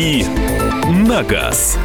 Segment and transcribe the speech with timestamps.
[0.00, 0.24] «Дави
[0.88, 1.76] на газ».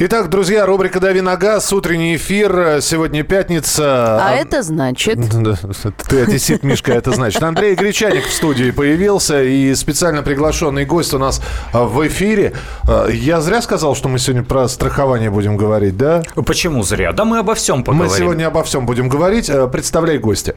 [0.00, 4.24] Итак, друзья, рубрика «Дави на газ», утренний эфир, сегодня пятница.
[4.24, 5.18] А это значит...
[6.08, 7.42] Ты одессит, Мишка, это значит.
[7.42, 11.42] Андрей Гречаник в студии появился, и специально приглашенный гость у нас
[11.72, 12.52] а, в эфире.
[12.84, 16.22] А, я зря сказал, что мы сегодня про страхование будем говорить, да?
[16.46, 17.10] Почему зря?
[17.10, 18.12] Да мы обо всем поговорим.
[18.12, 19.50] Мы сегодня обо всем будем говорить.
[19.72, 20.54] Представляй гостя.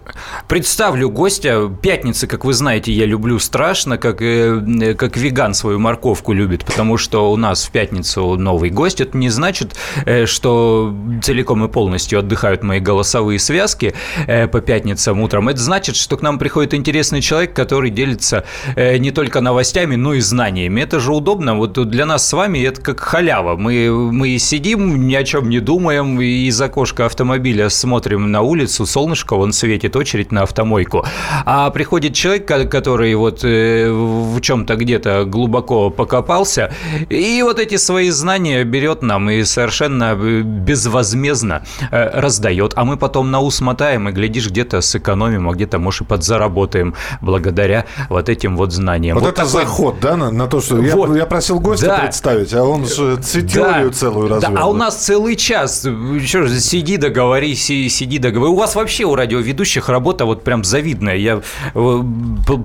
[0.47, 1.67] Представлю гостя.
[1.81, 6.97] Пятницы, как вы знаете, я люблю страшно, как, э, как веган свою морковку любит, потому
[6.97, 9.01] что у нас в пятницу новый гость.
[9.01, 13.93] Это не значит, э, что целиком и полностью отдыхают мои голосовые связки
[14.27, 15.49] э, по пятницам утром.
[15.49, 18.43] Это значит, что к нам приходит интересный человек, который делится
[18.75, 20.81] э, не только новостями, но и знаниями.
[20.81, 21.55] Это же удобно.
[21.55, 23.55] Вот для нас с вами это как халява.
[23.55, 29.33] Мы, мы сидим, ни о чем не думаем, из окошка автомобиля смотрим на улицу, солнышко,
[29.33, 31.05] он светит, очередь на автомойку.
[31.45, 36.73] А приходит человек, который вот в чем-то где-то глубоко покопался,
[37.09, 42.85] и вот эти свои знания берет нам нам и совершенно э, безвозмездно э, раздает, а
[42.85, 47.85] мы потом на ус мотаем и, глядишь, где-то сэкономим, а где-то, может, и подзаработаем благодаря
[48.09, 49.15] вот этим вот знаниям.
[49.15, 49.51] Вот, вот это такой...
[49.51, 51.09] заход, да, на, на то, что вот.
[51.09, 51.97] я, я просил гостя да.
[51.99, 53.95] представить, а он же теорию да.
[53.95, 54.51] целую развел.
[54.51, 55.85] Да, а у нас целый час.
[55.85, 58.51] Еще же, сиди, договорись, сиди, договори.
[58.51, 61.15] У вас вообще у радиоведущих работа вот прям завидная.
[61.15, 61.41] Я
[61.73, 62.03] э,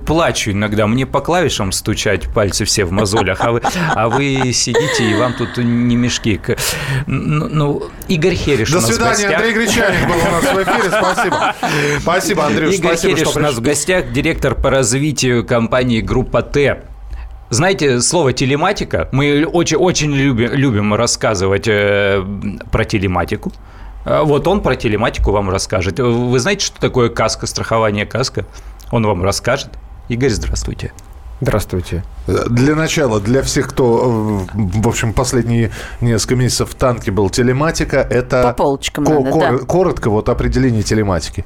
[0.05, 0.87] плачу иногда.
[0.87, 3.61] Мне по клавишам стучать пальцы все в мозолях, а вы,
[3.93, 6.39] а вы сидите, и вам тут не мешки
[7.07, 10.89] ну, ну, Игорь Хериш До свидания, Андрей Гречаник был у нас в эфире.
[10.89, 11.55] Спасибо.
[12.01, 12.75] Спасибо, Андрей.
[12.75, 16.83] Игорь спасибо, Хериш у нас в гостях, директор по развитию компании «Группа Т».
[17.49, 22.21] Знаете, слово телематика, мы очень, очень любим, любим рассказывать э,
[22.71, 23.53] про телематику.
[24.03, 25.99] А вот он про телематику вам расскажет.
[25.99, 28.45] Вы знаете, что такое каска, страхование каска?
[28.91, 29.69] Он вам расскажет.
[30.09, 30.91] Игорь, здравствуйте.
[31.39, 32.03] Здравствуйте.
[32.25, 35.69] Для начала, для всех, кто, э, в общем, последние
[36.01, 38.41] несколько месяцев в танке был, телематика– это…
[38.43, 39.65] По полочкам ко- надо, кор- да.
[39.65, 41.45] Коротко, вот определение телематики.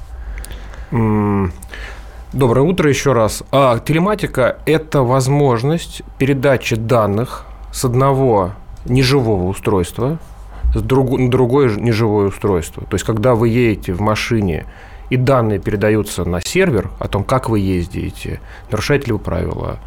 [2.32, 3.42] Доброе утро еще раз.
[3.52, 8.52] А, телематика– это возможность передачи данных с одного
[8.86, 10.18] неживого устройства
[10.74, 12.84] с друг, на другое неживое устройство.
[12.88, 14.64] То есть, когда вы едете в машине–
[15.12, 18.40] и данные передаются на сервер о том, как вы ездите,
[18.70, 19.78] нарушаете ли вы правила,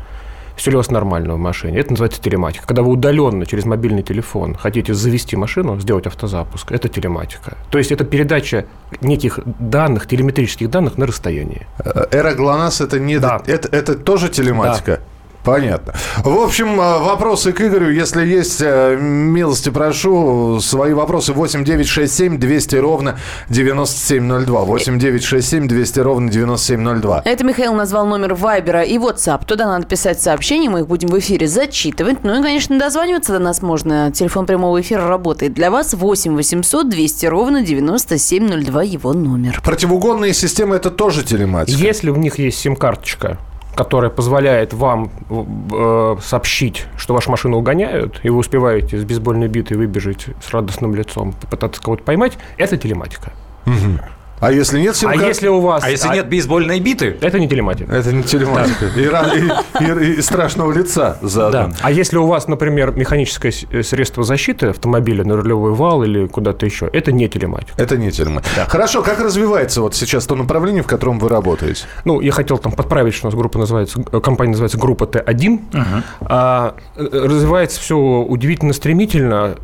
[0.55, 1.79] все ли у вас нормально в машине.
[1.79, 2.67] Это называется телематика.
[2.67, 7.57] Когда вы удаленно через мобильный телефон хотите завести машину, сделать автозапуск, это телематика.
[7.71, 8.67] То есть это передача
[9.01, 11.65] неких данных, телеметрических данных на расстоянии.
[11.83, 13.41] Э, эра ГЛОНАСС это не да.
[13.47, 14.97] это, это тоже телематика?
[14.97, 15.14] Да.
[15.45, 15.93] Понятно.
[16.23, 17.91] В общем, э, вопросы к Игорю.
[17.91, 20.59] Если есть, э, милости прошу.
[20.59, 23.19] Свои вопросы 8 9 6 7 200 ровно
[23.49, 24.61] 9702.
[24.61, 27.21] 8 9 6 7 200 ровно 9702.
[27.23, 29.45] Это Михаил назвал номер Вайбера и WhatsApp.
[29.45, 32.23] Туда надо писать сообщения, мы их будем в эфире зачитывать.
[32.23, 34.11] Ну и, конечно, дозваниваться до нас можно.
[34.11, 35.93] Телефон прямого эфира работает для вас.
[35.93, 39.61] 8 800 200 ровно 9702 его номер.
[39.63, 41.77] Противоугонные системы это тоже телематика?
[41.77, 43.37] Если у них есть сим-карточка,
[43.75, 49.77] которая позволяет вам э, сообщить, что вашу машину угоняют, и вы успеваете с бейсбольной битой
[49.77, 53.33] выбежать с радостным лицом, попытаться кого-то поймать, это телематика.
[53.65, 53.99] Угу.
[54.39, 55.83] А если нет сим А если у вас...
[55.83, 56.15] А если а...
[56.15, 57.17] нет бейсбольной биты?
[57.21, 57.93] Это не телематика.
[57.93, 58.85] Это не телематика.
[58.95, 61.69] И, и, и, и страшного лица заодно.
[61.69, 61.75] Да.
[61.81, 66.65] А если у вас, например, механическое э, средство защиты автомобиля на рулевой вал или куда-то
[66.65, 67.81] еще, это не телематика.
[67.81, 68.51] Это не телематика.
[68.55, 68.65] Да.
[68.65, 71.85] Хорошо, как развивается вот сейчас то направление, в котором вы работаете?
[72.03, 75.53] Ну, я хотел там подправить, что у нас группа называется, э, компания называется группа Т1.
[75.53, 76.03] Угу.
[76.21, 79.55] А, э, развивается все удивительно стремительно,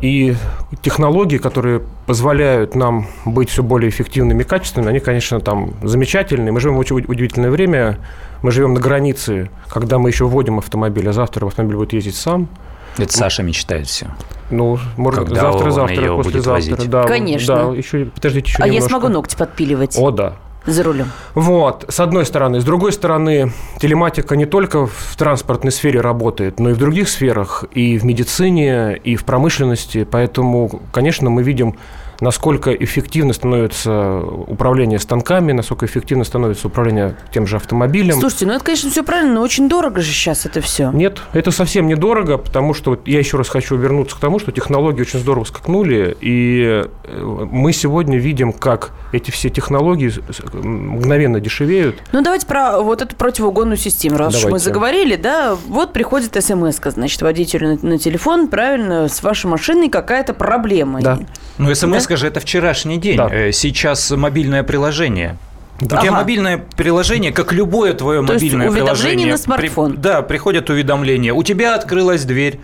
[0.00, 0.36] и
[0.82, 6.52] технологии, которые позволяют нам быть все более эффективными и качественными, они, конечно, там замечательные.
[6.52, 7.98] Мы живем в очень удивительное время,
[8.42, 12.48] мы живем на границе, когда мы еще вводим автомобиль, а завтра автомобиль будет ездить сам.
[12.96, 14.06] Это Саша мечтает все.
[14.50, 16.84] Ну, может, Когда завтра, завтра, послезавтра.
[16.86, 17.56] Да, Конечно.
[17.56, 18.84] Да, еще, подождите, еще А немножко.
[18.84, 19.96] я смогу ногти подпиливать.
[19.98, 20.36] О, да
[20.66, 21.10] за рулем.
[21.34, 22.60] Вот, с одной стороны.
[22.60, 27.64] С другой стороны, телематика не только в транспортной сфере работает, но и в других сферах,
[27.72, 30.04] и в медицине, и в промышленности.
[30.04, 31.76] Поэтому, конечно, мы видим
[32.20, 38.20] насколько эффективно становится управление станками, насколько эффективно становится управление тем же автомобилем.
[38.20, 40.90] Слушайте, ну это, конечно, все правильно, но очень дорого же сейчас это все.
[40.92, 44.52] Нет, это совсем недорого, потому что вот я еще раз хочу вернуться к тому, что
[44.52, 50.12] технологии очень здорово скакнули, и э, мы сегодня видим, как эти все технологии
[50.52, 51.96] мгновенно дешевеют.
[52.12, 54.46] Ну давайте про вот эту противоугонную систему, раз давайте.
[54.46, 59.46] уж мы заговорили, да, вот приходит смс значит, водителю на, на телефон, правильно, с вашей
[59.46, 61.00] машиной какая-то проблема.
[61.00, 61.18] Да.
[61.58, 62.16] Ну, смс да?
[62.16, 63.16] же это вчерашний день.
[63.16, 63.28] Да.
[63.30, 65.36] Э, сейчас мобильное приложение
[65.80, 65.98] Да.
[65.98, 69.30] У тебя мобильное приложение, как любое твое То мобильное есть приложение.
[69.32, 69.92] на смартфон.
[69.92, 71.32] При, да, приходят уведомления.
[71.32, 72.60] У тебя открылась дверь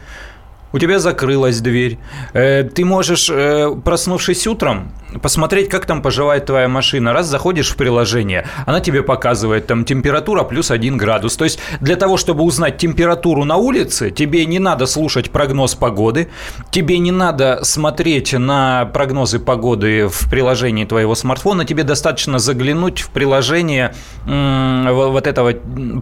[0.72, 1.98] у тебя закрылась дверь.
[2.32, 7.12] Э, ты можешь, э, проснувшись утром, посмотреть, как там поживает твоя машина.
[7.12, 11.36] Раз заходишь в приложение, она тебе показывает там температура плюс 1 градус.
[11.36, 16.28] То есть для того, чтобы узнать температуру на улице, тебе не надо слушать прогноз погоды,
[16.70, 23.10] тебе не надо смотреть на прогнозы погоды в приложении твоего смартфона, тебе достаточно заглянуть в
[23.10, 23.94] приложение
[24.24, 25.52] вот этого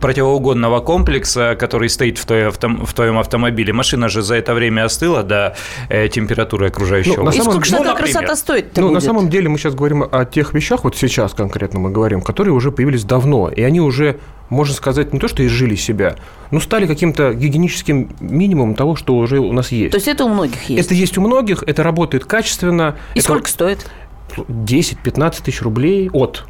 [0.01, 3.73] противоугодного комплекса, который стоит в, твоем автомобиле.
[3.73, 5.57] Машина же за это время остыла до
[5.89, 7.19] э, температуры окружающего.
[7.19, 7.49] Ну, на самом...
[7.49, 9.00] И сколько же ну, такая красота стоит Ну, будет?
[9.01, 12.55] На самом деле мы сейчас говорим о тех вещах, вот сейчас конкретно мы говорим, которые
[12.55, 14.19] уже появились давно, и они уже
[14.51, 16.17] можно сказать, не то, что изжили себя,
[16.51, 19.93] но стали каким-то гигиеническим минимумом того, что уже у нас есть.
[19.93, 20.87] То есть это у многих есть?
[20.87, 22.97] Это есть у многих, это работает качественно.
[23.15, 23.89] И это сколько стоит?
[24.37, 26.45] 10-15 тысяч рублей от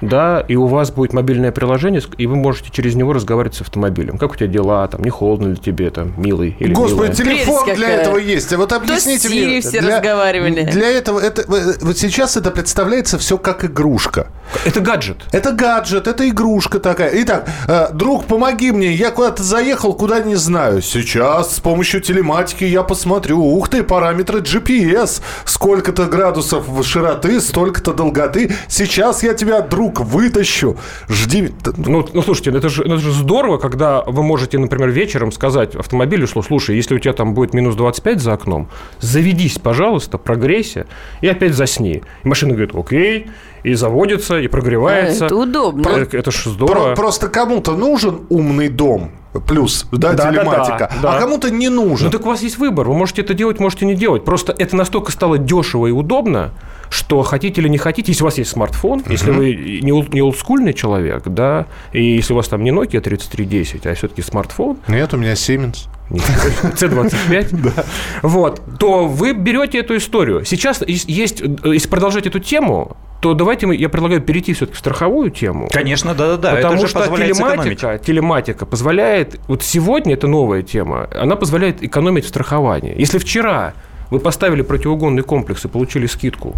[0.00, 4.18] да, и у вас будет мобильное приложение, и вы можете через него разговаривать с автомобилем.
[4.18, 7.14] Как у тебя дела, там, не холодно ли тебе, там, милый или Господи, милая.
[7.14, 8.52] телефон Прелесть для этого есть.
[8.52, 9.60] А вот объясните мне.
[9.60, 10.64] все для, разговаривали.
[10.64, 11.44] Для этого, это,
[11.80, 14.28] вот сейчас это представляется все как игрушка.
[14.64, 15.18] Это гаджет.
[15.32, 17.10] Это гаджет, это игрушка такая.
[17.22, 20.82] Итак, э, друг, помоги мне, я куда-то заехал, куда не знаю.
[20.82, 23.40] Сейчас с помощью телематики я посмотрю.
[23.40, 25.20] Ух ты, параметры GPS.
[25.44, 28.54] Сколько-то градусов широты, столько-то долготы.
[28.68, 30.76] Сейчас я тебя, друг, рук вытащу.
[31.08, 31.50] Жди.
[31.76, 36.26] Ну, ну слушайте, это же, это же здорово, когда вы можете, например, вечером сказать автомобилю,
[36.26, 38.68] что, слушай, если у тебя там будет минус 25 за окном,
[39.00, 40.86] заведись, пожалуйста, прогрейся
[41.20, 42.02] и опять засни.
[42.24, 43.26] И машина говорит, окей,
[43.62, 45.26] и заводится, и прогревается.
[45.26, 45.82] Это удобно.
[45.82, 46.94] Про, это же здорово.
[46.94, 51.16] Про, просто кому-то нужен умный дом, плюс, да, да телематика, да, да, да.
[51.16, 52.06] а кому-то не нужен.
[52.06, 54.24] Ну так у вас есть выбор, вы можете это делать, можете не делать.
[54.24, 56.52] Просто это настолько стало дешево и удобно,
[56.90, 59.12] что хотите или не хотите, если у вас есть смартфон, uh-huh.
[59.12, 63.86] если вы не, не олдскульный человек, да, и если у вас там не Nokia 3310,
[63.86, 64.78] а все-таки смартфон.
[64.88, 65.88] Нет, у меня Siemens.
[66.10, 67.84] C25, да.
[68.22, 70.44] вот, то вы берете эту историю.
[70.44, 75.30] Сейчас есть, если продолжать эту тему, то давайте мы, я предлагаю перейти все-таки в страховую
[75.30, 75.68] тему.
[75.72, 76.56] Конечно, да-да-да.
[76.56, 82.28] Потому это что телематика, телематика позволяет, вот сегодня это новая тема, она позволяет экономить в
[82.28, 82.94] страховании.
[82.96, 83.74] Если вчера
[84.10, 86.54] вы поставили противоугонный комплекс и получили скидку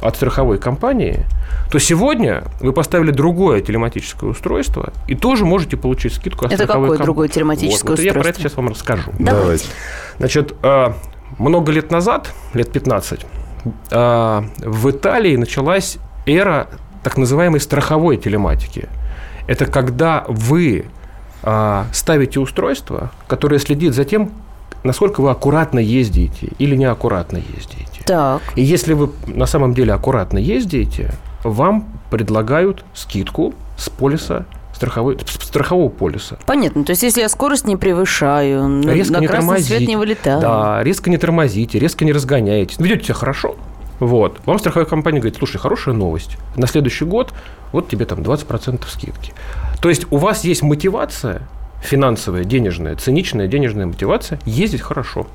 [0.00, 1.24] от страховой компании,
[1.70, 6.88] то сегодня вы поставили другое телематическое устройство и тоже можете получить скидку от это страховой
[6.88, 6.94] компании.
[6.94, 8.02] Это какое другое телематическое вот, устройство?
[8.02, 9.10] Вот я про это сейчас вам расскажу.
[9.18, 9.66] Давайте.
[10.18, 10.96] Значит, а,
[11.38, 13.26] много лет назад, лет 15,
[13.90, 16.68] а, в Италии началась эра
[17.02, 18.88] так называемой страховой телематики.
[19.46, 20.86] Это когда вы
[21.42, 24.30] а, ставите устройство, которое следит за тем,
[24.84, 28.04] насколько вы аккуратно ездите или неаккуратно ездите.
[28.04, 28.42] Так.
[28.56, 31.12] И если вы на самом деле аккуратно ездите,
[31.44, 34.46] вам предлагают скидку с полиса
[34.78, 36.38] страховой, страхового полиса.
[36.46, 36.84] Понятно.
[36.84, 40.40] То есть, если я скорость не превышаю, резко на не красный свет не вылетаю.
[40.40, 42.78] Да, резко не тормозите, резко не разгоняетесь.
[42.78, 43.56] Ведете себя хорошо,
[43.98, 44.38] вот.
[44.46, 46.38] Вам страховая компания говорит, слушай, хорошая новость.
[46.56, 47.34] На следующий год
[47.72, 49.32] вот тебе там 20% скидки.
[49.80, 51.42] То есть у вас есть мотивация
[51.82, 55.26] финансовая, денежная, циничная денежная мотивация ездить хорошо.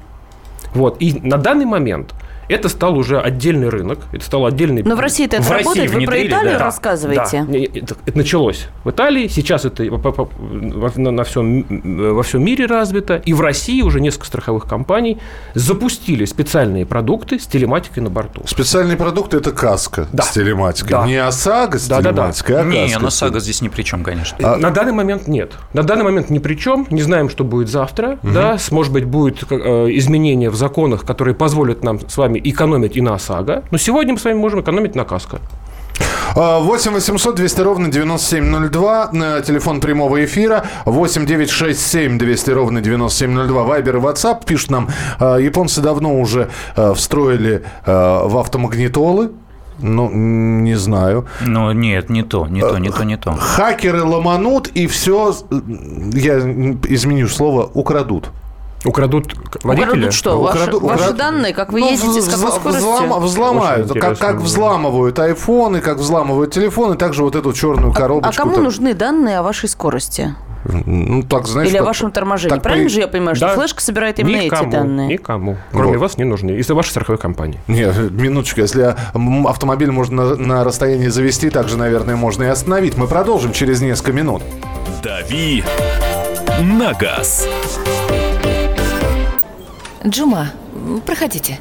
[0.74, 1.02] Вот.
[1.02, 2.14] И на данный момент
[2.54, 4.84] это стал уже отдельный рынок, это стал отдельный...
[4.84, 6.66] Но в России это в работает, России вы про Италию да.
[6.66, 7.46] рассказываете?
[7.48, 11.66] Да, это, это началось в Италии, сейчас это на, на всем,
[12.16, 15.18] во всем мире развито, и в России уже несколько страховых компаний
[15.54, 18.44] запустили специальные продукты с телематикой на борту.
[18.46, 20.24] Специальные продукты– это каска да.
[20.24, 21.06] с телематикой, да.
[21.06, 22.70] не ОСАГО с да, телематикой, да, да.
[22.70, 23.00] а каска.
[23.00, 24.38] Не, ОСАГО здесь ни при чем, конечно.
[24.42, 24.58] А...
[24.58, 25.54] На данный момент нет.
[25.74, 28.34] На данный момент ни при чем, не знаем, что будет завтра, угу.
[28.34, 29.56] да, может быть, будет э,
[29.92, 34.20] изменения в законах, которые позволят нам с вами экономить и на ОСАГО, но сегодня мы
[34.20, 35.40] с вами можем экономить на КАСКО.
[36.36, 39.42] 8 800 200 ровно 9702.
[39.46, 40.66] Телефон прямого эфира.
[40.86, 43.64] 8 967 200 ровно 9702.
[43.64, 44.46] Вайбер и WhatsApp.
[44.46, 49.32] Пишут нам, а, японцы давно уже а, встроили а, в автомагнитолы
[49.80, 51.26] ну, не знаю.
[51.42, 53.34] Ну, нет, не то, не то, не то, не то.
[53.34, 55.34] Хакеры ломанут и все,
[56.14, 58.30] я изменю слово, украдут.
[58.86, 59.90] Украдут водителя?
[59.90, 60.40] Украдут что?
[60.40, 61.00] Украду, ваши, украд...
[61.00, 62.92] ваши данные, как вы ну, ездите, с какой скоростью?
[62.92, 63.94] Взлом, взломают.
[63.94, 68.34] Как, как взламывают айфоны, как взламывают телефоны, также вот эту черную а, коробочку.
[68.34, 68.64] А кому так...
[68.64, 70.36] нужны данные о вашей скорости?
[70.66, 72.56] Ну, так, знаешь, Или о вашем торможении.
[72.56, 72.94] Так Правильно по...
[72.94, 75.08] же я понимаю, что да, флешка собирает именно никому, эти данные?
[75.10, 75.58] Никому.
[75.72, 76.02] Кроме вот.
[76.02, 76.52] вас не нужны.
[76.52, 77.60] Из-за вашей страховой компании.
[77.68, 78.62] Нет, минуточку.
[78.62, 78.96] Если
[79.46, 82.96] автомобиль можно на, на расстоянии завести, также, наверное, можно и остановить.
[82.98, 84.42] Мы продолжим через несколько минут.
[85.04, 85.64] Дави
[86.62, 87.48] на газ.
[90.06, 90.52] Джума,
[91.06, 91.60] проходите.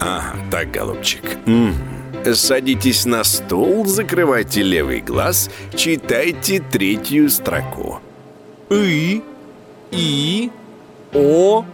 [0.00, 1.22] Ага, так, голубчик.
[1.46, 1.74] М-м.
[2.34, 8.00] Садитесь на стул, закрывайте левый глаз, читайте третью строку.
[8.70, 9.22] И,
[9.90, 10.50] И,
[11.12, 11.64] О,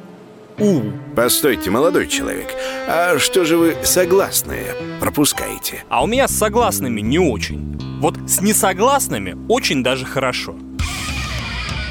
[0.59, 0.81] У.
[1.15, 2.49] Постойте, молодой человек,
[2.89, 5.85] а что же вы согласные пропускаете?
[5.89, 7.79] А у меня с согласными не очень.
[8.01, 10.57] Вот с несогласными очень даже хорошо.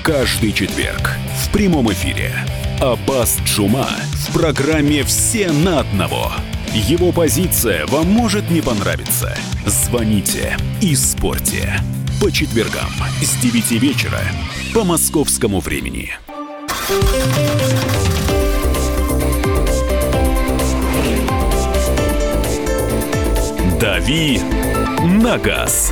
[0.07, 2.33] Каждый четверг в прямом эфире
[2.79, 6.31] Аббас Джума в программе «Все на одного».
[6.73, 9.37] Его позиция вам может не понравиться.
[9.65, 11.81] Звоните и спорьте.
[12.21, 12.89] По четвергам
[13.21, 14.21] с 9 вечера
[14.73, 16.13] по московскому времени.
[23.77, 24.39] «Дави
[25.03, 25.91] на газ».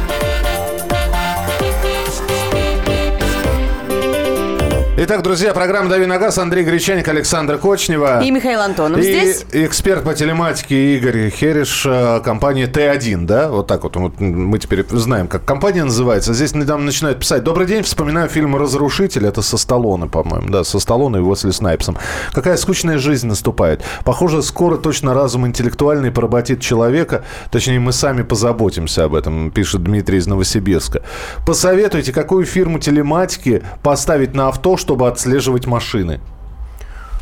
[4.98, 6.38] Итак, друзья, программа «Дави на газ».
[6.38, 8.24] Андрей Гречаник, Александр Кочнева.
[8.24, 9.46] И Михаил Антонов и здесь.
[9.52, 13.50] эксперт по телематике Игорь Хереш, э, компания Т1, да?
[13.50, 16.34] Вот так вот, вот мы теперь знаем, как компания называется.
[16.34, 17.44] Здесь недавно начинают писать.
[17.44, 19.28] Добрый день, вспоминаю фильм «Разрушитель».
[19.28, 20.48] Это со Сталлоне, по-моему.
[20.48, 21.98] Да, со Сталлоне и Уэсли Снайпсом.
[22.32, 23.84] Какая скучная жизнь наступает.
[24.06, 27.26] Похоже, скоро точно разум интеллектуальный поработит человека.
[27.52, 31.02] Точнее, мы сами позаботимся об этом, пишет Дмитрий из Новосибирска.
[31.46, 36.20] Посоветуйте, какую фирму телематики поставить на авто, чтобы отслеживать машины?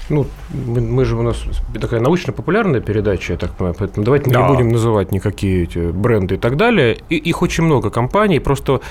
[0.09, 1.37] Ну, мы, мы же у нас
[1.79, 4.41] такая научно-популярная передача, я так понимаю, поэтому давайте Да.
[4.41, 6.97] не будем называть никакие эти бренды и так далее.
[7.09, 8.81] И, их очень много компаний, просто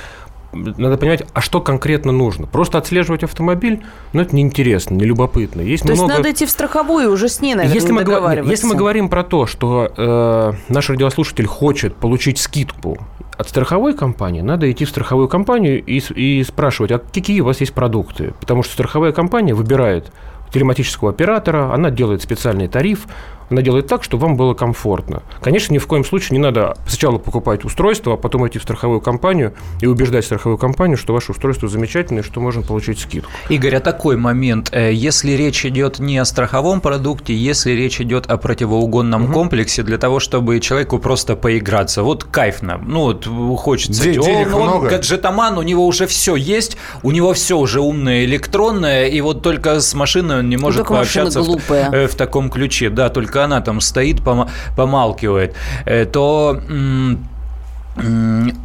[0.52, 2.46] надо понимать, а что конкретно нужно.
[2.46, 3.82] Просто отслеживать автомобиль,
[4.12, 5.60] ну, это неинтересно, не любопытно.
[5.60, 6.16] Есть То есть много...
[6.16, 8.50] надо идти в страховую уже с ней, наверное, если мы, договариваться.
[8.50, 12.98] если мы говорим про то, что э, наш радиослушатель хочет получить скидку
[13.38, 17.60] от страховой компании, надо идти в страховую компанию и, и спрашивать, а какие у вас
[17.60, 18.34] есть продукты.
[18.40, 20.12] Потому что страховая компания выбирает
[20.52, 23.06] телематического оператора, она делает специальный тариф,
[23.52, 25.22] она делает так, чтобы вам было комфортно.
[25.42, 29.00] Конечно, ни в коем случае не надо сначала покупать устройство, а потом идти в страховую
[29.00, 33.30] компанию и убеждать страховую компанию, что ваше устройство замечательное, и что можно получить скидку.
[33.48, 38.26] Игорь, а такой момент, э, если речь идет не о страховом продукте, если речь идет
[38.30, 43.26] о противоугонном комплексе, для того, чтобы человеку просто поиграться, вот кайфно, ну вот
[43.58, 44.88] хочется, Де- он, денег он много.
[44.88, 49.80] гаджетоман, у него уже все есть, у него все уже умное, электронное, и вот только
[49.80, 53.60] с машиной он не может машина пообщаться в- э, в таком ключе, да, только она
[53.60, 55.54] там стоит, пома- помалкивает,
[55.86, 56.60] э, то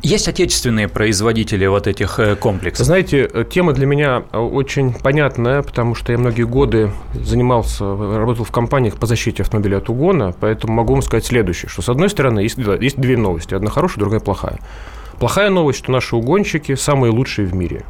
[0.01, 2.85] есть отечественные производители вот этих э, комплексов.
[2.85, 8.51] Знаете, э, тема для меня очень понятная, потому что я многие годы занимался, работал в
[8.51, 12.39] компаниях по защите автомобиля от угона, поэтому могу вам сказать следующее, что с одной стороны
[12.39, 14.59] есть, есть две новости, одна хорошая, другая плохая.
[15.19, 17.83] Плохая новость, что наши угонщики самые лучшие в мире.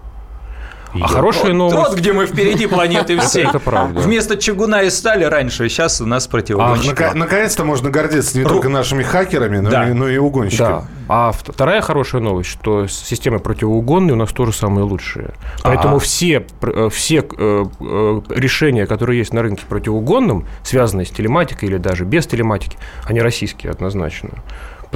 [1.01, 1.89] А хорошая Вот, новость...
[1.89, 3.45] вот где мы впереди планеты всей.
[3.45, 3.99] Это правда.
[3.99, 6.89] Вместо чугуна и стали раньше, сейчас у нас Ах, противогонщики.
[6.89, 10.67] нака- наконец-то можно гордиться не только нашими хакерами, но, и, угонщиками.
[10.67, 10.85] Да.
[11.09, 15.33] А вт- вторая хорошая новость, что системы противоугонные у нас тоже самые лучшие.
[15.63, 21.09] Поэтому все, пр- э, все э, э, решения, которые есть на рынке противоугонном, связанные с
[21.11, 24.29] телематикой или даже без телематики, они российские однозначно.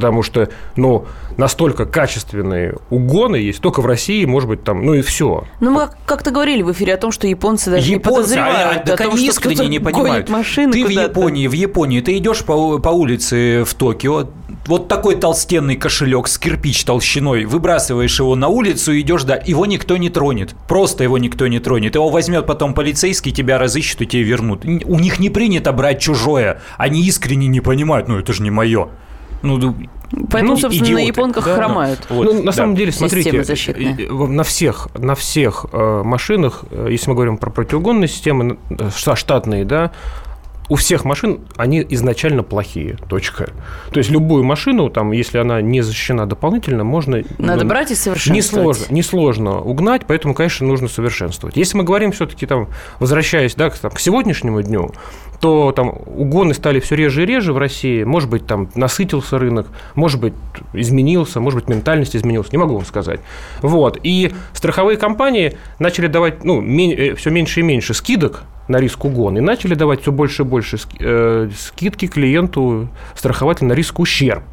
[0.02, 1.06] Потому что, ну,
[1.38, 5.46] настолько качественные угоны есть только в России, может быть, там, ну и все.
[5.60, 8.82] Ну, мы как-то говорили в эфире о том, что японцы даже не Японцы, подозревают а,
[8.82, 10.30] а, так о том, они что не гонит понимают.
[10.30, 10.90] машины ты в.
[10.90, 14.28] Японии, в Японии, ты идешь по, по улице в Токио,
[14.66, 19.66] вот такой толстенный кошелек с кирпич толщиной, выбрасываешь его на улицу и идешь, да, его
[19.66, 21.96] никто не тронет, просто его никто не тронет.
[21.96, 24.66] Его возьмет потом полицейский, тебя разыщут и тебе вернут.
[24.66, 28.90] У них не принято брать чужое, они искренне не понимают, ну это же не мое.
[29.42, 29.76] Ну,
[30.30, 31.08] Поэтому, ну, собственно, на идиоты.
[31.08, 32.00] японках Да, хромают.
[32.10, 32.52] вот, ну, на да.
[32.52, 33.32] самом деле, смотрите,
[34.10, 39.16] на всех, на всех э, машинах, э, если мы говорим про противоугонные системы, э, шта-
[39.16, 39.92] штатные, да,
[40.72, 42.96] у всех машин они изначально плохие.
[43.10, 43.50] Точка.
[43.92, 47.96] То есть любую машину, там, если она не защищена дополнительно, можно Надо ну, брать и
[47.96, 48.78] совершенствовать.
[48.78, 51.58] Несложно, несложно угнать, поэтому, конечно, нужно совершенствовать.
[51.58, 54.94] Если мы говорим все-таки, там, возвращаясь да, к, там, к сегодняшнему дню,
[55.42, 58.06] то там угоны стали все реже и реже в России.
[58.06, 60.34] Может быть, там насытился рынок, может быть,
[60.72, 63.20] изменился, может быть, ментальность изменилась, не могу вам сказать.
[63.62, 64.00] Вот.
[64.04, 66.62] И страховые компании начали давать ну,
[67.18, 70.78] все меньше и меньше скидок на риск угона и начали давать все больше и больше
[71.00, 74.44] э, скидки клиенту страхователю на риск ущерб.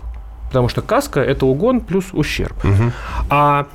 [0.48, 2.56] Потому что каска– это угон плюс ущерб.
[3.30, 3.66] А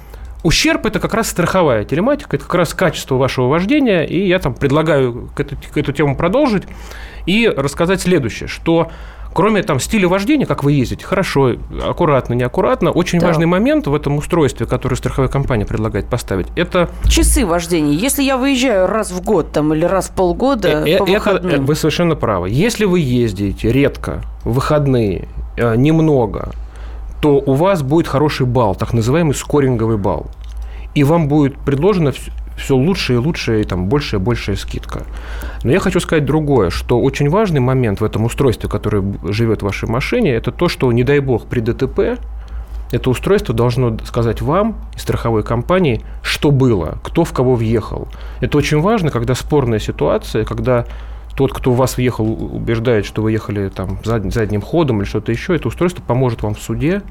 [0.44, 4.04] ущерб– это как раз страховая телематика, это как раз качество вашего вождения.
[4.04, 6.64] И я там предлагаю к эту, к эту тему продолжить
[7.26, 8.92] и рассказать следующее, что
[9.34, 13.28] кроме там стиля вождения, как вы ездите, хорошо, аккуратно, неаккуратно, очень Да.
[13.28, 17.94] важный момент в этом устройстве, которое страховая компания предлагает поставить, это Часы вождения.
[17.94, 21.66] Если я выезжаю раз в год там, или раз в полгода Э, по это- выходным,
[21.66, 22.50] вы совершенно правы.
[22.50, 26.52] Если вы ездите редко, в выходные, э, немного,
[27.22, 30.28] то у вас будет хороший балл, так называемый скоринговый балл.
[30.96, 32.12] И вам будет предложено
[32.58, 35.04] все лучше и лучше, и там большая и большая скидка.
[35.64, 39.66] Но я хочу сказать другое, что очень важный момент в этом устройстве, которое живет в
[39.66, 42.20] вашей машине, это то, что, не дай бог, при ДТП
[42.92, 48.08] это устройство должно сказать вам и страховой компании, что было, кто в кого въехал.
[48.40, 50.86] Это очень важно, когда спорная ситуация, когда
[51.36, 55.56] тот, кто у вас въехал, убеждает, что вы ехали там задним ходом или что-то еще,
[55.56, 57.02] это устройство поможет вам в суде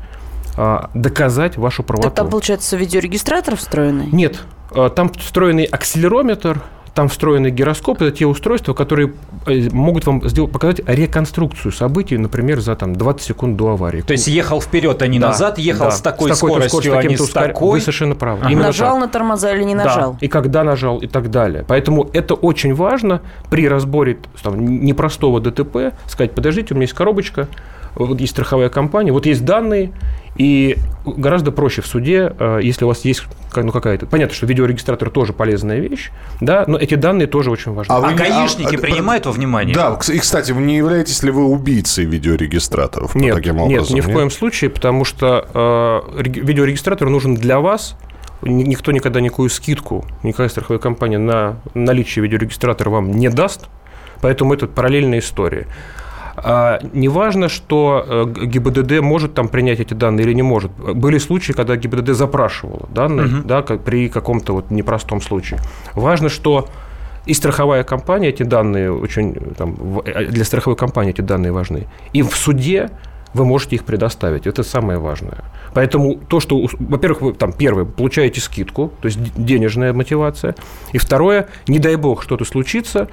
[0.95, 2.09] доказать вашу правоту.
[2.09, 4.09] Так там, получается, видеорегистратор встроенный?
[4.13, 4.41] Нет.
[4.75, 6.63] А, там встроенный акселерометр,
[6.95, 8.03] там встроенный гироскоп.
[8.03, 9.15] Это те устройства, которые
[9.47, 14.03] э, могут вам сделать, показать реконструкцию событий, например, за там, 20 секунд до аварии.
[14.03, 15.91] То есть ехал вперед, а не да, назад, ехал да.
[15.91, 17.73] с такой, с такой скоростью, а не с такой.
[17.73, 18.41] Вы совершенно правы.
[18.45, 18.55] Ага.
[18.55, 19.01] Нажал так.
[19.01, 20.13] на тормоза или не нажал.
[20.13, 21.65] Да, и когда нажал, и так далее.
[21.67, 27.49] Поэтому это очень важно при разборе там, непростого ДТП сказать, подождите, у меня есть коробочка,
[27.95, 29.93] вот есть страховая компания, вот есть данные,
[30.37, 34.07] и гораздо проще в суде, э, если у вас есть ну, какая-то...
[34.07, 37.93] Понятно, что видеорегистратор тоже полезная вещь, да, но эти данные тоже очень важны.
[37.95, 39.75] А, вы, а гаишники а, принимают во внимание?
[39.75, 43.15] Да, и, кстати, не являетесь ли вы убийцей видеорегистраторов?
[43.15, 44.05] Нет, таким образом, нет, ни нет?
[44.07, 47.97] в коем случае, потому что э, видеорегистратор нужен для вас,
[48.41, 53.67] никто никогда никакую скидку, никакая страховая компания на наличие видеорегистратора вам не даст,
[54.23, 55.67] поэтому это параллельная история.
[56.37, 60.71] А, неважно, что э, ГИБДД может там принять эти данные или не может.
[60.73, 63.37] Были случаи, когда ГИБДД запрашивала данные, угу.
[63.45, 65.61] да, как при каком-то вот непростом случае.
[65.95, 66.69] Важно, что
[67.27, 71.87] и страховая компания эти данные очень там, э, для страховой компании эти данные важны.
[72.12, 72.91] И в суде
[73.35, 74.47] вы можете их предоставить.
[74.47, 75.39] Это самое важное.
[75.75, 80.55] Поэтому то, что, во-первых, вы там первое получаете скидку, то есть денежная мотивация,
[80.93, 83.09] и второе, не дай бог что-то случится,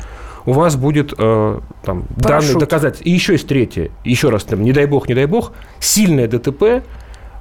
[0.45, 2.99] у вас будет э, там, данные доказать.
[3.01, 6.83] И еще есть третье, еще раз, там, не дай бог, не дай бог, сильное ДТП,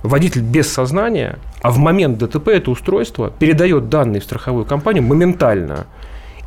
[0.03, 5.87] водитель без сознания, а в момент ДТП это устройство передает данные в страховую компанию моментально–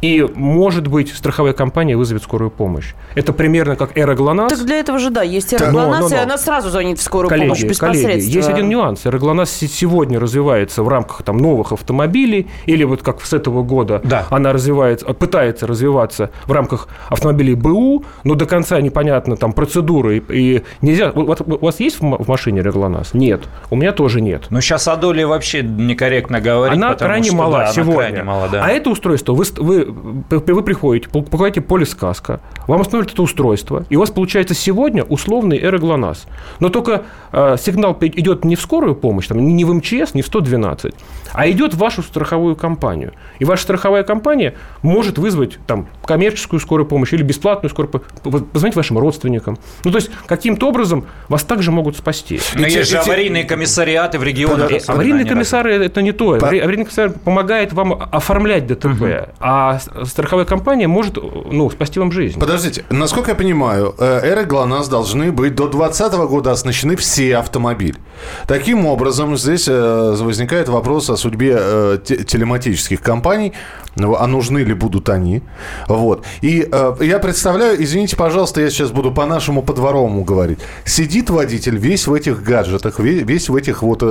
[0.01, 2.93] и, может быть, страховая компания вызовет скорую помощь.
[3.15, 4.57] Это примерно как эра ГЛОНАСС.
[4.57, 7.47] Так для этого же, да, есть эра ГЛОНАСС, и она сразу звонит в скорую коллеги,
[7.47, 9.05] помощь без коллеги, есть один нюанс.
[9.05, 14.01] Эра ГЛОНАСС сегодня развивается в рамках там, новых автомобилей, или вот как с этого года
[14.03, 14.25] да.
[14.29, 20.23] она развивается, пытается развиваться в рамках автомобилей БУ, но до конца непонятно там процедуры.
[20.29, 21.11] И нельзя...
[21.11, 23.13] У вас есть в машине эра ГЛОНАСС?
[23.13, 23.41] Нет.
[23.69, 24.45] У меня тоже нет.
[24.49, 26.77] Но сейчас о доле вообще некорректно говорить.
[26.77, 27.95] Она крайне что, мала да, сегодня.
[27.95, 28.65] Крайне мала, да.
[28.65, 29.90] А это устройство вы, вы
[30.29, 35.57] вы приходите, покупаете полис каска, вам установят это устройство, и у вас получается сегодня условный
[35.61, 36.25] эроглонасс.
[36.59, 40.25] Но только э, сигнал идет не в скорую помощь, там, не в МЧС, не в
[40.25, 40.93] 112,
[41.33, 43.13] а идет в вашу страховую компанию.
[43.39, 48.75] И ваша страховая компания может вызвать там, коммерческую скорую помощь или бесплатную скорую помощь, позвонить
[48.75, 49.57] вашим родственникам.
[49.83, 52.39] Ну, то есть, каким-то образом вас также могут спасти.
[52.55, 54.71] Но есть же аварийные комиссариаты в регионах.
[54.87, 56.33] Аварийные комиссары– это не то.
[56.33, 62.39] Аварийный комиссар помогает вам оформлять ДТП, а страховая компания может ну, спасти вам жизнь.
[62.39, 67.95] Подождите, насколько я понимаю, э, эры ГЛОНАСС должны быть до 2020 года оснащены все автомобили.
[68.47, 73.53] Таким образом, здесь э, возникает вопрос о судьбе э, телематических компаний,
[73.95, 75.41] ну, а нужны ли будут они.
[75.87, 76.25] Вот.
[76.41, 76.69] И
[77.01, 80.59] я представляю, извините, пожалуйста, я сейчас буду по-нашему по-дворовому говорить.
[80.85, 84.01] Сидит водитель весь в этих гаджетах, весь в этих вот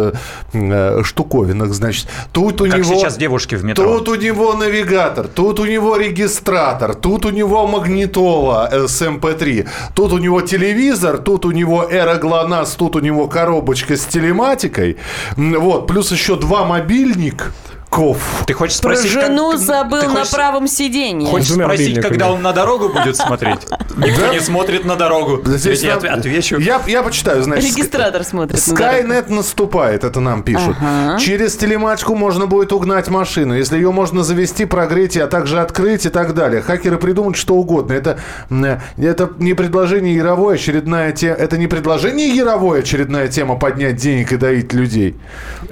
[1.03, 2.09] штуковинах, значит.
[2.33, 2.95] Тут у как него...
[2.95, 3.99] сейчас девушки в метро.
[3.99, 10.13] Тут у него навигатор, тут у него регистратор, тут у него магнитола с MP3, тут
[10.13, 14.97] у него телевизор, тут у него Эра ГЛОНАСС, тут у него коробочка с телематикой.
[15.37, 17.53] Вот, плюс еще два мобильник
[17.91, 18.45] Ков.
[18.47, 19.13] Ты хочешь спросить...
[19.13, 19.61] Про жену как...
[19.61, 20.31] забыл хочешь...
[20.31, 21.29] на правом сиденье.
[21.29, 23.67] Хочешь спросить, когда он на дорогу будет смотреть?
[23.97, 25.43] Никто не смотрит на дорогу.
[25.45, 26.59] Здесь я отвечу.
[26.59, 27.77] Я, почитаю, значит...
[27.77, 30.77] Регистратор смотрит Skynet наступает, это нам пишут.
[31.19, 36.11] Через телематику можно будет угнать машину, если ее можно завести, прогреть, а также открыть и
[36.11, 36.63] так далее.
[36.63, 37.93] Хакеры придумают что угодно.
[37.93, 41.35] Это, это не предложение Яровой, очередная тема...
[41.35, 45.17] Это не предложение Яровой, очередная тема поднять денег и доить людей.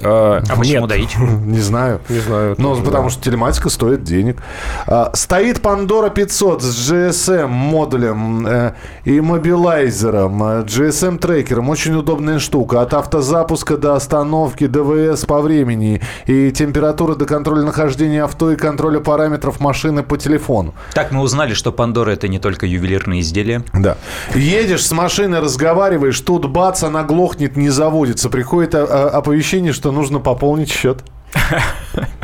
[0.01, 1.15] А, а почему доить?
[1.17, 2.01] Не знаю.
[2.09, 2.55] Не знаю.
[2.57, 4.41] Ну, потому что телематика стоит денег.
[4.87, 8.73] А, стоит Pandora 500 с GSM модулем э,
[9.05, 11.69] и мобилайзером, э, GSM трекером.
[11.69, 12.81] Очень удобная штука.
[12.81, 18.99] От автозапуска до остановки, ДВС по времени и температура до контроля нахождения авто и контроля
[18.99, 20.73] параметров машины по телефону.
[20.93, 23.63] Так мы узнали, что Pandora это не только ювелирные изделия.
[23.73, 23.97] Да.
[24.33, 28.29] Едешь с машиной, разговариваешь, тут бац, она глохнет, не заводится.
[28.29, 31.03] Приходит оповещение, что нужно пополнить счет.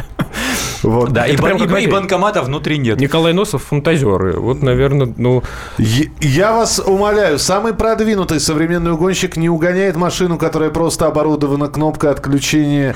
[0.83, 1.11] Вот.
[1.11, 2.99] Да, и, прям, и, и банкомата внутри нет.
[2.99, 4.39] Николай Носов фантазеры.
[4.39, 5.43] Вот, наверное, ну...
[5.77, 12.11] Я, я вас умоляю, самый продвинутый современный угонщик не угоняет машину, которая просто оборудована кнопкой
[12.11, 12.95] отключения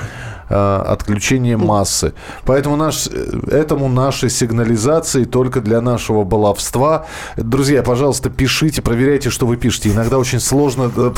[0.50, 2.12] отключение массы.
[2.44, 3.10] Поэтому наш, э,
[3.50, 7.06] этому наши сигнализации только для нашего баловства.
[7.36, 9.90] Друзья, пожалуйста, пишите, проверяйте, что вы пишете.
[9.90, 11.10] Иногда очень сложно э,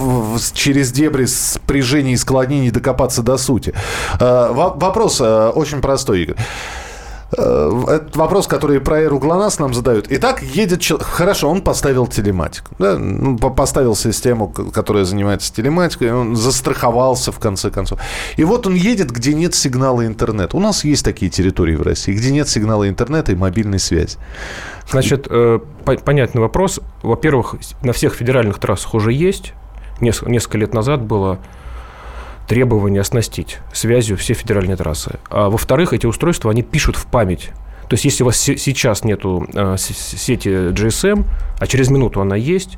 [0.52, 3.72] через дебри спряжений и склонений докопаться до сути.
[4.18, 6.36] Вопрос очень простой, Игорь.
[7.36, 10.06] Э, этот вопрос, который про эру ГЛОНАСС нам задают.
[10.10, 11.06] Итак, едет человек...
[11.06, 12.74] Хорошо, он поставил телематику.
[12.78, 12.98] Да?
[12.98, 16.12] Ну, поставил систему, которая занимается телематикой.
[16.12, 18.00] Он застраховался, в конце концов.
[18.36, 20.56] И вот он едет, где нет сигнала интернета.
[20.56, 24.18] У нас есть такие территории в России, где нет сигнала интернета и мобильной связи.
[24.90, 26.80] Значит, э, понятный вопрос.
[27.02, 29.54] Во-первых, на всех федеральных трассах уже есть.
[30.00, 31.38] Несколько, несколько лет назад было
[32.52, 35.12] требование оснастить связью все федеральные трассы.
[35.30, 37.48] А во-вторых, эти устройства, они пишут в память.
[37.88, 41.24] То есть, если у вас сейчас нету э, сети GSM,
[41.58, 42.76] а через минуту она есть,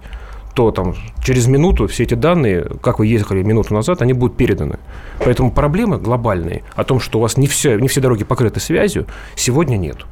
[0.55, 4.79] то там через минуту все эти данные, как вы ехали минуту назад, они будут переданы.
[5.19, 9.09] Поэтому проблемы глобальные о том, что у вас не все, не все дороги покрыты связью,
[9.35, 10.07] сегодня нет.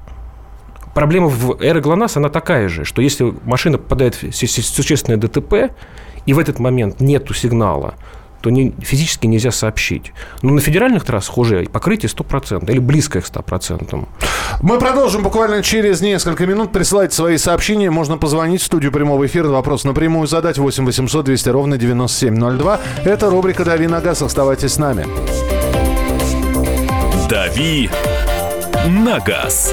[0.92, 5.70] Проблема в эре ГЛОНАСС, она такая же, что если машина попадает в существенное ДТП,
[6.27, 7.94] и в этот момент нету сигнала,
[8.42, 10.12] то не, физически нельзя сообщить.
[10.42, 14.07] Но на федеральных трассах уже покрытие 100% или близкое к 100%.
[14.61, 16.72] Мы продолжим буквально через несколько минут.
[16.72, 17.90] Присылайте свои сообщения.
[17.90, 19.48] Можно позвонить в студию прямого эфира.
[19.48, 22.81] Вопрос напрямую задать 8 800 200 ровно 9702.
[23.05, 24.22] Это рубрика «Дави на газ».
[24.22, 25.07] Оставайтесь с нами.
[27.28, 27.88] «Дави
[28.88, 29.72] на газ».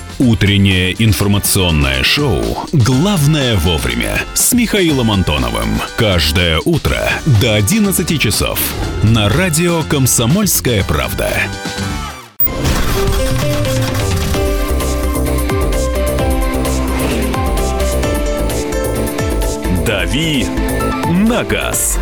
[0.21, 5.81] Утреннее информационное шоу «Главное вовремя» с Михаилом Антоновым.
[5.97, 7.09] Каждое утро
[7.41, 8.59] до 11 часов
[9.01, 11.27] на радио «Комсомольская правда».
[19.87, 20.45] «Дави
[21.09, 21.97] на газ».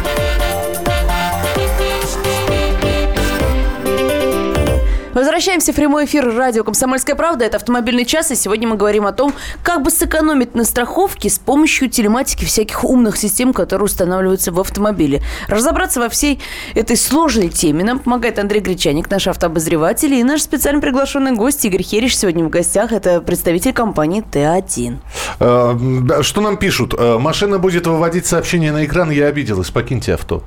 [5.40, 7.46] Возвращаемся в прямой эфир радио «Комсомольская правда».
[7.46, 11.40] Это «Автомобильный час», и сегодня мы говорим о том, как бы сэкономить на страховке с
[11.40, 15.22] помощью телематики всяких умных систем, которые устанавливаются в автомобиле.
[15.48, 16.42] Разобраться во всей
[16.76, 21.84] этой сложной теме нам помогает Андрей Гречаник, наш автообозреватель, и наш специально приглашенный гость Игорь
[21.84, 22.92] Хериш сегодня в гостях.
[22.92, 24.98] Это представитель компании Т1.
[25.40, 26.94] Э, что нам пишут?
[26.98, 30.44] Э, машина будет выводить сообщение на экран «Я обиделась, покиньте авто».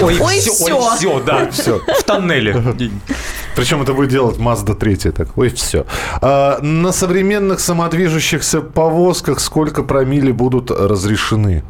[0.00, 0.78] Ой, ой, все, все.
[0.78, 2.56] ой, все, да, все, в тоннеле.
[3.56, 5.12] Причем это будет делать Mazda 3.
[5.12, 5.84] Так, ой, все.
[6.20, 11.62] А, на современных самодвижущихся повозках сколько промили будут разрешены?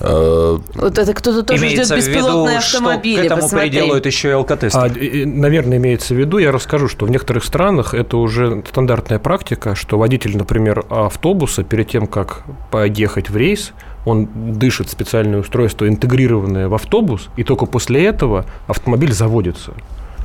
[0.00, 3.14] А, вот это кто-то тоже имеется ждет беспилотные виду, автомобили.
[3.14, 3.72] Что к этому посмотреть.
[3.72, 4.78] приделают еще и алкотесты.
[4.78, 4.88] А,
[5.26, 9.98] наверное, имеется в виду, я расскажу, что в некоторых странах это уже стандартная практика, что
[9.98, 13.72] водитель, например, автобуса перед тем, как поехать в рейс,
[14.08, 19.72] он дышит специальное устройство, интегрированное в автобус, и только после этого автомобиль заводится.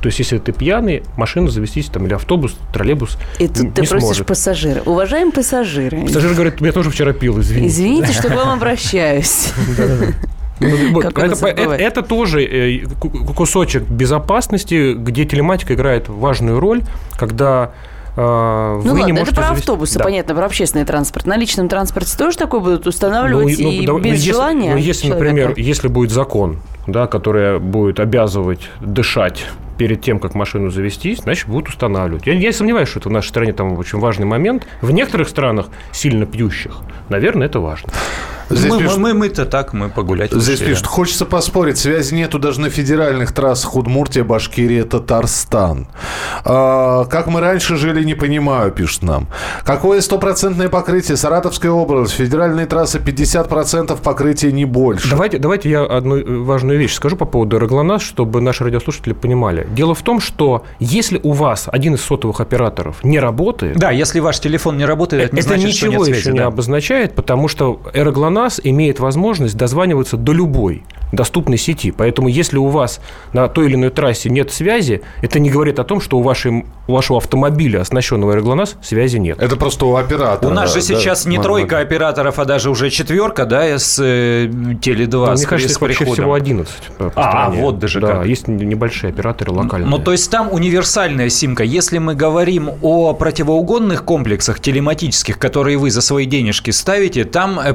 [0.00, 4.00] То есть, если ты пьяный, машину завестись там или автобус, троллейбус И тут ты просишь
[4.00, 4.26] сможет.
[4.26, 4.82] пассажира.
[4.84, 6.02] Уважаемые пассажиры.
[6.02, 7.68] Пассажир говорит, я тоже вчера пил, извините.
[7.68, 9.52] Извините, что к вам обращаюсь.
[10.60, 12.86] Ну, это, это тоже э,
[13.36, 16.82] кусочек безопасности, где телематика играет важную роль,
[17.18, 17.72] когда
[18.16, 19.60] а, ну ладно, это про завести...
[19.60, 20.04] автобусы, да.
[20.04, 21.26] понятно, про общественный транспорт.
[21.26, 25.08] На личном транспорте тоже такое будут устанавливать ну, и ну, без если, желания Ну, если,
[25.08, 25.24] человека.
[25.24, 29.44] например, если будет закон, да, который будет обязывать дышать
[29.78, 32.26] перед тем, как машину завести, значит, будут устанавливать.
[32.26, 34.66] Я, я сомневаюсь, что это в нашей стране там очень важный момент.
[34.80, 36.76] В некоторых странах, сильно пьющих,
[37.08, 37.92] наверное, это важно.
[38.50, 40.32] Здесь мы, пишут, мы, мы-то так, мы погулять.
[40.32, 40.70] Здесь решили.
[40.70, 45.88] пишут, хочется поспорить, связи нету даже на федеральных трассах Удмуртия, Башкирия, Татарстан.
[46.44, 49.28] А, как мы раньше жили, не понимаю, пишут нам.
[49.64, 51.16] Какое стопроцентное покрытие?
[51.16, 55.08] Саратовская область, федеральные трассы 50% покрытия, не больше.
[55.08, 59.66] Давайте, давайте я одну э, важную вещь скажу по поводу Роглонас, чтобы наши радиослушатели понимали.
[59.70, 63.76] Дело в том, что если у вас один из сотовых операторов не работает...
[63.76, 66.30] Да, если ваш телефон не работает, это не это значит, ничего что нет связи, еще
[66.30, 66.36] да.
[66.36, 70.82] не обозначает, потому что Эроглонас имеет возможность дозваниваться до любой
[71.14, 71.90] доступной сети.
[71.90, 73.00] Поэтому если у вас
[73.32, 76.64] на той или иной трассе нет связи, это не говорит о том, что у, вашей,
[76.86, 79.40] у вашего автомобиля, оснащенного Аэроглонасс, связи нет.
[79.40, 80.50] Это просто у оператора.
[80.50, 84.46] У нас же да, сейчас не тройка операторов, а даже уже четверка, да, с э,
[84.46, 85.06] Теле2.
[85.10, 88.26] Ну, с, мне кажется, с их вообще всего 11 по А, вот даже Да, как.
[88.26, 89.88] есть небольшие операторы локальные.
[89.88, 91.64] Ну, то есть там универсальная симка.
[91.64, 97.72] Если мы говорим о противоугонных комплексах телематических, которые вы за свои денежки ставите, там э,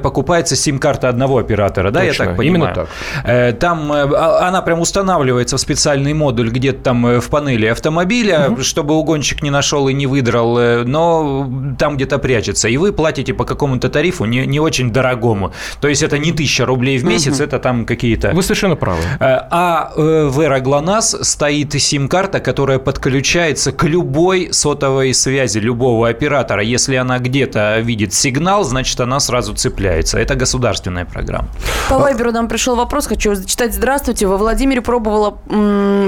[0.49, 2.61] покупается сим-карта одного оператора, да, Точно, я так понимаю?
[2.63, 2.89] именно так.
[3.23, 7.67] Э, Там э, а- она прям устанавливается в специальный модуль где-то там э, в панели
[7.67, 12.67] автомобиля, чтобы угонщик не нашел и не выдрал, но там где-то прячется.
[12.69, 15.51] И вы платите по какому-то тарифу не, не очень дорогому.
[15.81, 18.31] То есть это не тысяча рублей в месяц, это там какие-то...
[18.33, 19.01] Вы совершенно правы.
[19.19, 26.61] А в Аэроглонасс стоит сим-карта, которая подключается к любой сотовой связи любого оператора.
[26.61, 30.17] Если она где-то видит сигнал, значит, она сразу цепляется.
[30.19, 31.47] Это государственная программа.
[31.89, 33.73] По Вайберу нам пришел вопрос, хочу зачитать.
[33.73, 34.25] Здравствуйте.
[34.25, 35.37] Во Владимире пробовала,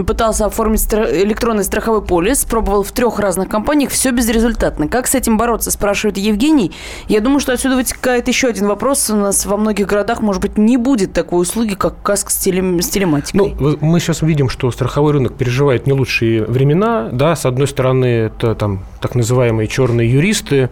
[0.03, 4.87] пытался оформить стра- электронный страховой полис, пробовал в трех разных компаниях, все безрезультатно.
[4.87, 6.71] Как с этим бороться, спрашивает Евгений.
[7.07, 9.09] Я думаю, что отсюда вытекает еще один вопрос.
[9.09, 12.81] У нас во многих городах, может быть, не будет такой услуги, как каск с, телем-
[12.81, 13.55] с телематикой.
[13.59, 17.09] Ну, мы сейчас видим, что страховой рынок переживает не лучшие времена.
[17.11, 20.69] Да, с одной стороны, это там так называемые черные юристы,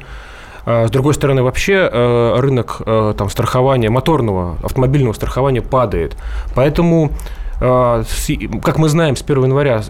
[0.87, 6.15] с другой стороны, вообще э, рынок э, там, страхования, моторного, автомобильного страхования падает.
[6.55, 7.11] Поэтому
[7.61, 8.03] э,
[8.63, 9.81] как мы знаем, с 1 января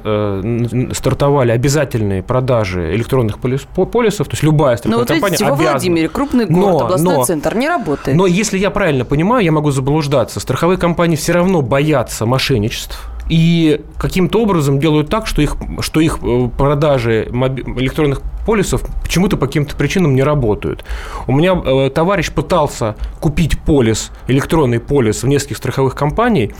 [0.93, 5.31] стартовали обязательные продажи электронных полис- по- полисов, то есть любая Но страховая Ну, вот компания
[5.31, 5.71] видите, во обязана.
[5.71, 8.17] Владимире крупный город, Но- областной но- центр, не работает.
[8.17, 10.39] но если я правильно понимаю, я могу заблуждаться.
[10.39, 13.09] Страховые компании все равно боятся мошенничеств.
[13.29, 19.45] И каким-то образом делают так, что их, что их э, продажи электронных полисов почему-то по
[19.45, 20.83] каким-то причинам не работают.
[21.27, 26.53] У меня э, товарищ пытался купить полис, электронный полис в нескольких страховых компаний,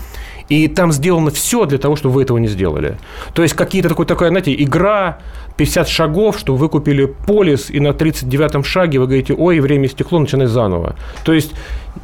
[0.49, 2.97] и там сделано все для того, чтобы вы этого не сделали.
[3.33, 5.19] То есть какие-то такой, такая, знаете, игра,
[5.59, 10.17] 50 шагов, чтобы вы купили полис, и на 39-м шаге вы говорите, ой, время истекло,
[10.19, 10.95] начинай заново.
[11.25, 11.51] То есть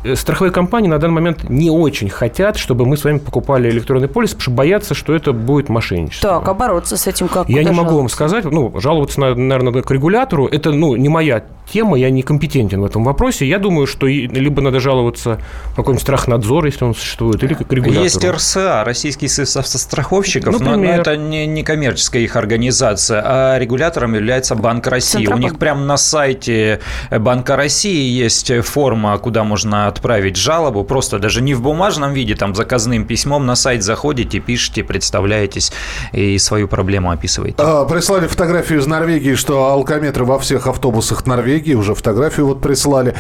[0.04, 4.10] э, страховые компании на данный момент не очень хотят, чтобы мы с вами покупали электронный
[4.10, 6.32] полис, потому что боятся, что это будет мошенничество.
[6.32, 7.48] Так, а бороться с этим как?
[7.48, 8.16] Я не могу вам жаловаться?
[8.18, 10.48] сказать, ну, жаловаться, на- наверное, к регулятору.
[10.48, 13.48] Это, ну, не моя тема, я не компетентен в этом вопросе.
[13.48, 15.40] Я думаю, что либо надо жаловаться
[15.72, 18.04] в какой-нибудь страхнадзор, если он существует, или к регулятору.
[18.04, 21.00] Есть РСА, Российский союз автостраховщиков, Ну, но, но например.
[21.02, 25.18] это не, не коммерческая их организация, а регулятором является Банк России.
[25.20, 25.44] У Центробанк.
[25.44, 26.80] них прямо на сайте
[27.12, 32.56] Банка России есть форма, куда можно отправить жалобу, просто даже не в бумажном виде, там
[32.56, 35.72] заказным письмом на сайт заходите, пишите, представляетесь
[36.12, 37.58] и свою проблему описываете.
[37.60, 43.16] А, Прислали фотографию из Норвегии, что алкометры во всех автобусах Норвегии, уже фотографию вот прислали.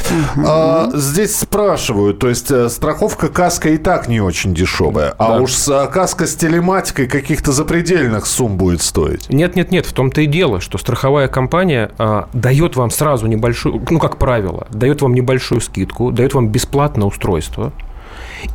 [0.45, 5.39] А, здесь спрашивают, то есть э, страховка каска и так не очень дешевая, а Да.
[5.41, 9.29] уж с, а, каска с телематикой каких-то запредельных сумм будет стоить.
[9.29, 13.83] Нет, нет, нет, в том-то и дело, что страховая компания а, дает вам сразу небольшую,
[13.89, 17.73] ну, как правило, дает вам небольшую скидку, дает вам бесплатное устройство.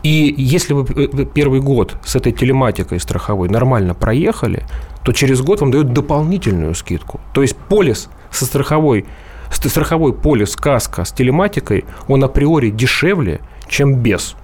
[0.02, 4.62] И если вы э, первый год с этой телематикой страховой нормально проехали,
[5.04, 7.20] то через год вам дают дополнительную скидку.
[7.34, 9.04] То есть полис со страховой,
[9.50, 14.34] ст- страховой полис каска с телематикой, он априори дешевле, чем без.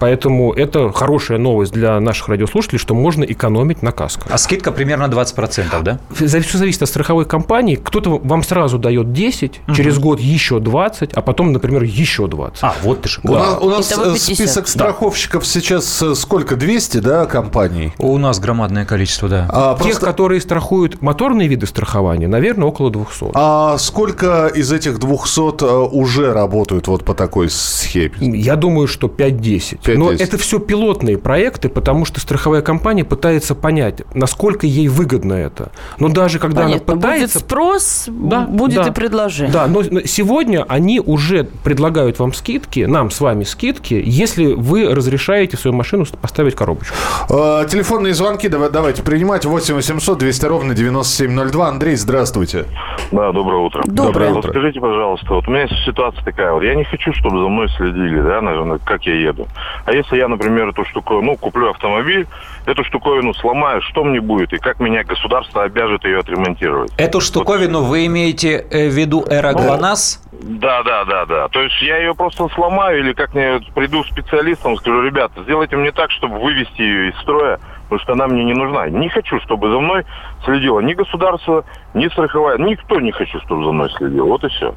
[0.00, 4.26] Поэтому это хорошая новость для наших радиослушателей, что можно экономить на касках.
[4.30, 6.00] А скидка примерно 20%, да?
[6.10, 7.76] Все зависит от страховой компании.
[7.76, 12.62] Кто-то вам сразу дает 10, через год еще 20, а потом, например, еще 20.
[12.62, 13.20] А, вот ты же.
[13.24, 14.36] У нас, у нас, э, 50.
[14.36, 16.56] список страховщиков сейчас э, сколько?
[16.56, 17.92] 200, да, компаний?
[17.98, 19.46] У нас громадное количество, да.
[19.50, 23.32] А, Тех, просто- которые страхуют моторные виды страхования, наверное, около 200.
[23.34, 28.14] а сколько из этих 200 э, уже работают вот по такой схеме?
[28.20, 29.89] Я думаю, что 5-10.
[29.98, 30.22] Но 5-10.
[30.22, 35.70] это все пилотные проекты, потому что страховая компания пытается понять, насколько ей выгодно это.
[35.98, 37.38] Но даже когда Понятно, она пытается...
[37.38, 38.88] будет спрос, Да, будет да.
[38.88, 39.52] и предложение.
[39.52, 45.56] Да, но сегодня они уже предлагают вам скидки, нам с вами скидки, если вы разрешаете
[45.56, 46.94] в свою машину поставить коробочку.
[47.28, 49.44] Э, Телефонные звонки давай- давайте принимать.
[49.44, 51.68] 8 800 200 ровно 9702.
[51.68, 52.64] Андрей, здравствуйте.
[53.12, 53.82] Да, доброе утро.
[53.86, 54.50] Доброе утро.
[54.50, 57.68] Скажите, пожалуйста, вот у меня есть ситуация такая, вот я не хочу, чтобы за мной
[57.76, 59.46] следили, да, наверное, как я еду.
[59.84, 62.26] А если я, например, эту штуковину, ну, куплю автомобиль,
[62.66, 64.52] эту штуковину сломаю, что мне будет?
[64.52, 66.92] И как меня государство обяжет ее отремонтировать?
[66.96, 70.22] Эту штуковину вы имеете э, в виду Эроглонасс?
[70.32, 71.48] Да, да, да, да.
[71.48, 75.92] То есть я ее просто сломаю или как мне приду специалистам, скажу, ребята, сделайте мне
[75.92, 78.88] так, чтобы вывести ее из строя, потому что она мне не нужна.
[78.88, 80.04] Не хочу, чтобы за мной
[80.44, 81.64] следило ни государство,
[81.94, 84.26] ни страховая, никто не хочу, чтобы за мной следил.
[84.26, 84.74] Вот и все.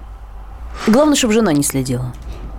[0.88, 2.14] Главное, чтобы жена не следила.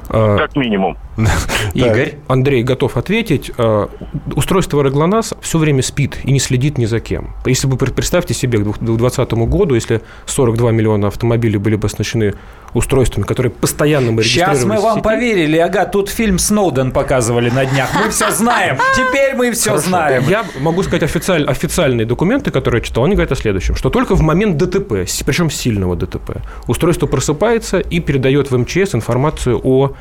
[0.08, 0.96] А, Как минимум.
[1.74, 2.14] Игорь.
[2.28, 3.50] Андрей готов ответить.
[3.56, 3.86] Э,
[4.34, 7.34] устройство Реглонас все время спит и не следит ни за кем.
[7.46, 12.34] Если вы представьте себе к 2020 году, если 42 миллиона автомобилей были бы оснащены
[12.74, 15.56] устройствами, которые постоянно мы Сейчас мы вам поверили.
[15.58, 17.88] Ага, тут фильм Сноуден показывали на днях.
[17.94, 18.78] Мы все знаем.
[18.96, 19.88] Теперь мы все Хорошо.
[19.88, 20.24] знаем.
[20.28, 23.04] Я могу сказать официаль, официальные документы, которые я читал.
[23.04, 28.00] Они говорят о следующем, что только в момент ДТП, причем сильного ДТП, устройство просыпается и
[28.00, 29.92] передает в МЧС информацию о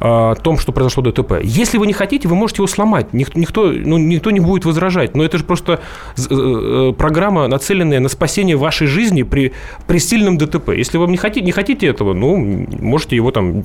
[0.00, 1.40] о том, что произошло ДТП.
[1.42, 3.12] Если вы не хотите, вы можете его сломать.
[3.12, 5.14] Никто, никто, ну, никто не будет возражать.
[5.14, 5.80] Но это же просто
[6.16, 9.52] э, э, программа, нацеленная на спасение вашей жизни при,
[9.86, 10.70] при сильном ДТП.
[10.70, 13.64] Если вы не хотите, не хотите этого, ну, можете его там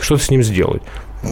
[0.00, 0.82] что-то с ним сделать.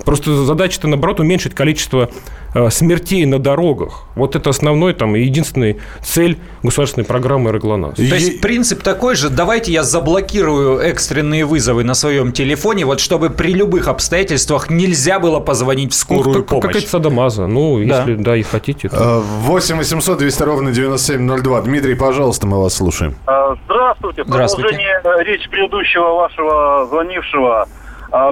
[0.05, 2.11] Просто задача-то, наоборот, уменьшить количество
[2.55, 4.05] э, смертей на дорогах.
[4.15, 7.97] Вот это основной, там, единственная цель государственной программы «Аэроглонасс».
[7.97, 13.31] То есть принцип такой же, давайте я заблокирую экстренные вызовы на своем телефоне, вот чтобы
[13.31, 16.67] при любых обстоятельствах нельзя было позвонить в скорую ну, помощь.
[16.67, 17.47] Какая-то садомаза.
[17.47, 18.01] Ну, да.
[18.01, 18.89] если, да, и хотите.
[18.89, 19.21] То...
[19.21, 21.63] 8 800 200 ровно 9702.
[21.63, 23.17] Дмитрий, пожалуйста, мы вас слушаем.
[23.27, 24.25] А, здравствуйте.
[24.27, 24.69] Здравствуйте.
[24.69, 27.69] Продолжение э, речи предыдущего вашего звонившего–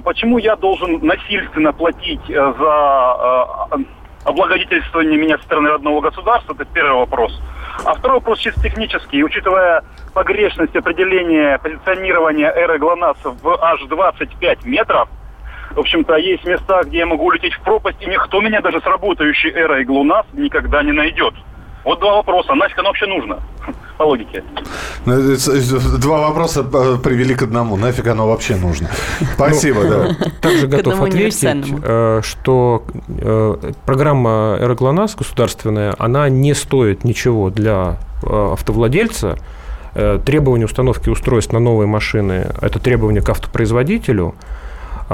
[0.01, 3.85] почему я должен насильственно платить э, за э,
[4.25, 6.55] облагодетельствование меня со стороны родного государства?
[6.55, 7.41] Это первый вопрос.
[7.85, 9.25] А второй вопрос чисто технический.
[9.25, 9.83] Учитывая
[10.15, 15.09] погрешность определения позиционирования эры ГЛОНАСС в аж 25 метров,
[15.75, 18.85] в общем-то, есть места, где я могу улететь в пропасть, и никто меня даже с
[18.85, 21.35] работающей эрой ГЛОНАСС никогда не найдет.
[21.85, 22.55] Вот два вопроса.
[22.55, 23.41] Нафиг оно вообще нужно?
[23.99, 24.45] По логике.
[25.05, 25.37] Ну,
[25.99, 27.77] два вопроса э, привели к одному.
[27.77, 28.89] Нафиг оно вообще нужно?
[29.35, 30.17] Спасибо, да.
[30.41, 39.37] Также готов ответить, э, что э, программа «Эроглонас» государственная, она не стоит ничего для автовладельца.
[40.25, 44.35] Требование установки устройств на новые машины– это требование к автопроизводителю–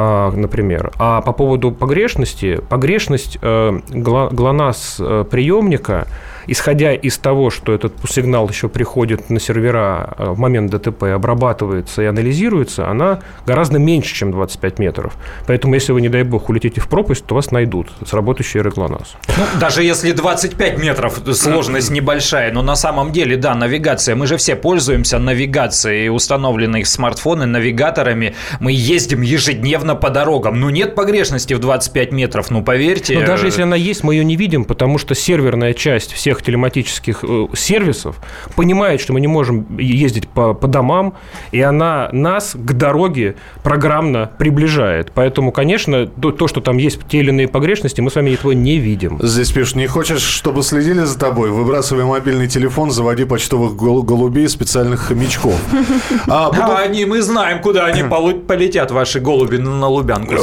[0.00, 0.92] а, например.
[0.98, 6.06] А по поводу погрешности, погрешность э, ГЛОНАСС э, приемника,
[6.48, 12.02] исходя из того, что этот сигнал еще приходит на сервера э, в момент ДТП, обрабатывается
[12.02, 15.14] и анализируется, она гораздо меньше, чем 25 метров.
[15.46, 19.16] Поэтому, если вы, не дай бог, улетите в пропасть, то вас найдут с работающей ГЛОНАСС.
[19.28, 24.16] Ну, даже если 25 метров, сложность небольшая, но на самом деле, да, навигация.
[24.16, 28.34] Мы же все пользуемся навигацией, установленной в смартфоны, навигаторами.
[28.60, 30.60] Мы ездим ежедневно по дорогам.
[30.60, 33.18] Ну, нет погрешности в 25 метров, ну, поверьте.
[33.18, 37.24] Но даже если она есть, мы ее не видим, потому что серверная часть всех телематических
[37.24, 38.16] э, сервисов
[38.56, 41.14] понимает, что мы не можем ездить по, по домам,
[41.52, 45.12] и она нас к дороге программно приближает.
[45.14, 48.52] Поэтому, конечно, то, то, что там есть те или иные погрешности, мы с вами этого
[48.52, 49.18] не видим.
[49.22, 51.50] Здесь пишут, не хочешь, чтобы следили за тобой?
[51.50, 55.58] Выбрасывай мобильный телефон, заводи почтовых голубей, специальных хомячков.
[56.26, 56.62] А, буду...
[56.62, 58.02] а они, мы знаем, куда они
[58.46, 60.34] полетят, ваши голуби на Лубянку.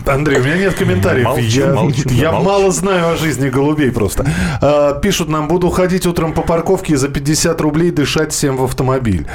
[0.05, 1.25] Андрей, у меня нет комментариев.
[1.25, 2.45] Молчу, я молчу, я молчу.
[2.49, 4.25] мало знаю о жизни голубей просто.
[4.61, 8.63] А, пишут нам, буду ходить утром по парковке и за 50 рублей дышать всем в
[8.63, 9.27] автомобиль.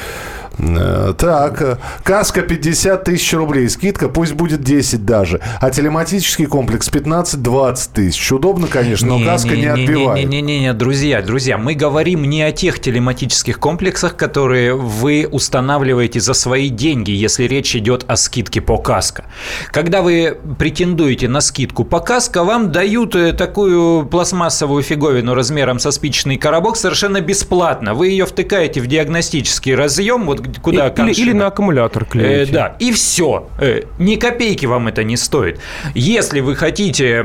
[0.58, 7.90] Э, так, каска 50 тысяч рублей, скидка пусть будет 10 даже, а телематический комплекс 15-20
[7.94, 8.32] тысяч.
[8.32, 10.28] Удобно, конечно, но не, каска не, не отбивает.
[10.28, 16.68] Не-не-не, друзья, друзья, мы говорим не о тех телематических комплексах, которые вы устанавливаете за свои
[16.70, 19.24] деньги, если речь идет о скидке по каско.
[19.70, 25.92] Когда вы претендуете на скидку по каско, вам дают э, такую пластмассовую фиговину размером со
[25.92, 27.94] спичечный коробок совершенно бесплатно.
[27.94, 32.50] Вы ее втыкаете в диагностический разъем, вот куда или, или на аккумулятор клеите.
[32.50, 33.48] Э, да, и все.
[33.60, 35.60] Э, ни копейки вам это не стоит.
[35.94, 37.24] Если вы хотите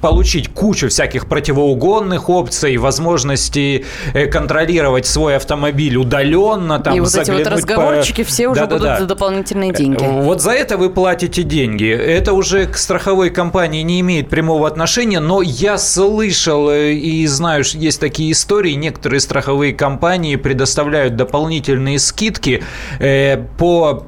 [0.00, 7.30] получить кучу всяких противоугонных опций, возможности э, контролировать свой автомобиль удаленно, там, и вот эти
[7.30, 8.28] вот разговорчики по...
[8.28, 9.00] все уже да, будут да, да.
[9.00, 10.02] за дополнительные деньги.
[10.02, 11.88] Э, вот за это вы платите деньги.
[11.88, 17.64] Это уже к страховой компании не имеет прямого отношения, но я слышал э, и знаю,
[17.64, 18.72] что есть такие истории.
[18.72, 22.63] Некоторые страховые компании предоставляют дополнительные скидки
[22.98, 24.04] э, по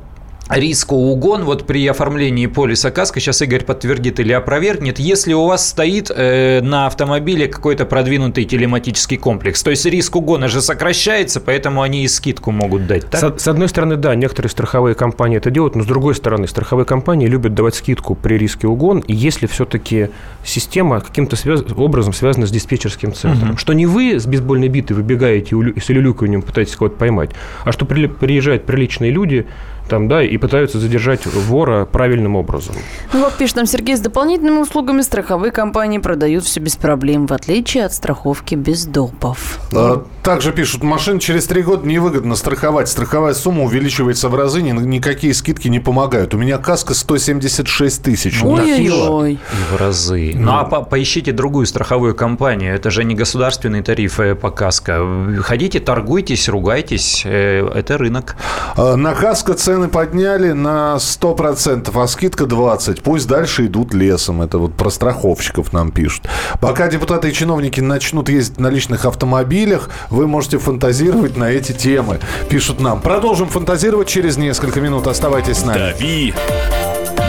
[0.48, 5.68] риску угон вот при оформлении полиса КАСКО, сейчас Игорь подтвердит или опровергнет, если у вас
[5.68, 9.62] стоит э, на автомобиле какой-то продвинутый телематический комплекс.
[9.62, 13.08] То есть риск угона же сокращается, поэтому они и скидку могут дать.
[13.10, 13.38] Так?
[13.40, 16.86] С, с одной стороны, да, некоторые страховые компании это делают, но с другой стороны, страховые
[16.86, 20.08] компании любят давать скидку при риске угон, если все-таки
[20.44, 21.62] система каким-то связ...
[21.76, 23.50] образом связана с диспетчерским центром.
[23.50, 23.58] Угу.
[23.58, 27.30] Что не вы с бейсбольной битой выбегаете и с улюлюканьем пытаетесь кого-то поймать,
[27.64, 28.06] а что при...
[28.06, 29.46] приезжают приличные люди,
[29.88, 32.76] там, да, и пытаются задержать вора правильным образом.
[33.12, 37.32] Ну, вот пишет нам Сергей, с дополнительными услугами страховые компании продают все без проблем, в
[37.32, 39.58] отличие от страховки без допов.
[39.74, 42.88] А, также пишут, машин через три года невыгодно страховать.
[42.88, 46.34] Страховая сумма увеличивается в разы, никакие скидки не помогают.
[46.34, 48.42] У меня каска 176 тысяч.
[48.42, 49.38] Ой-ой-ой.
[49.70, 50.32] В разы.
[50.34, 52.74] Ну, а по поищите другую страховую компанию.
[52.74, 55.00] Это же не государственный тариф э, по каско.
[55.42, 57.22] Ходите, торгуйтесь, ругайтесь.
[57.24, 58.36] Э, это рынок.
[58.76, 63.00] А, на каско цены подняли на 100%, а скидка 20%.
[63.02, 64.40] Пусть дальше идут лесом.
[64.40, 66.26] Это вот про страховщиков нам пишут.
[66.62, 72.20] Пока депутаты и чиновники начнут ездить на личных автомобилях, вы можете фантазировать на эти темы.
[72.48, 73.02] Пишут нам.
[73.02, 75.06] Продолжим фантазировать через несколько минут.
[75.06, 75.78] Оставайтесь с нами.
[75.78, 76.34] Дави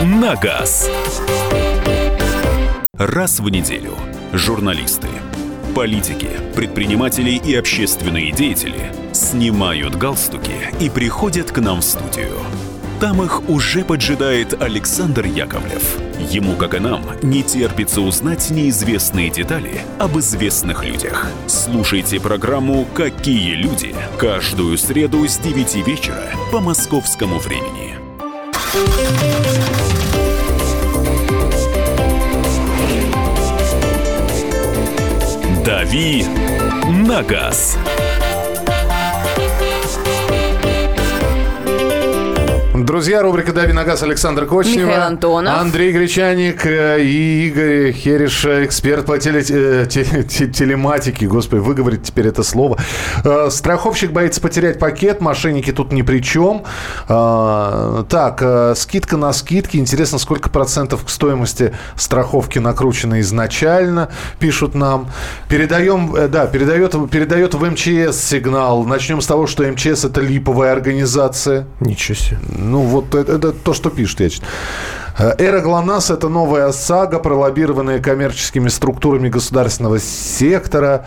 [0.04, 0.88] на газ.
[2.96, 3.92] Раз в неделю
[4.32, 5.08] журналисты,
[5.78, 10.50] политики, предприниматели и общественные деятели снимают галстуки
[10.80, 12.32] и приходят к нам в студию.
[12.98, 15.98] Там их уже поджидает Александр Яковлев.
[16.32, 21.28] Ему, как и нам, не терпится узнать неизвестные детали об известных людях.
[21.46, 27.94] Слушайте программу «Какие люди» каждую среду с 9 вечера по московскому времени.
[35.88, 36.22] «Дави
[36.90, 37.78] на газ».
[42.84, 44.86] Друзья, рубрика «Дави на газ» Александр Кочнева.
[44.86, 45.58] Михаил Антонов.
[45.58, 51.26] Андрей Гречаник э, и Игорь Хереш, эксперт по теле, э, телематике.
[51.26, 52.78] Господи, выговорить теперь это слово.
[53.24, 56.64] Э, страховщик боится потерять пакет, мошенники тут ни при чем.
[57.08, 59.76] Так, скидка на скидки.
[59.76, 65.10] Интересно, сколько процентов к стоимости страховки накручено изначально, пишут нам.
[65.48, 68.84] Передаем, да, передает, передает в МЧС сигнал.
[68.84, 71.66] Начнем с того, что МЧС это липовая организация.
[71.80, 72.38] Ничего себе.
[72.68, 74.28] Ну, вот это, это то, что пишет, я.
[75.18, 81.06] Э, Эра ГЛОНАСС– это новая сага, пролоббированная коммерческими структурами государственного сектора.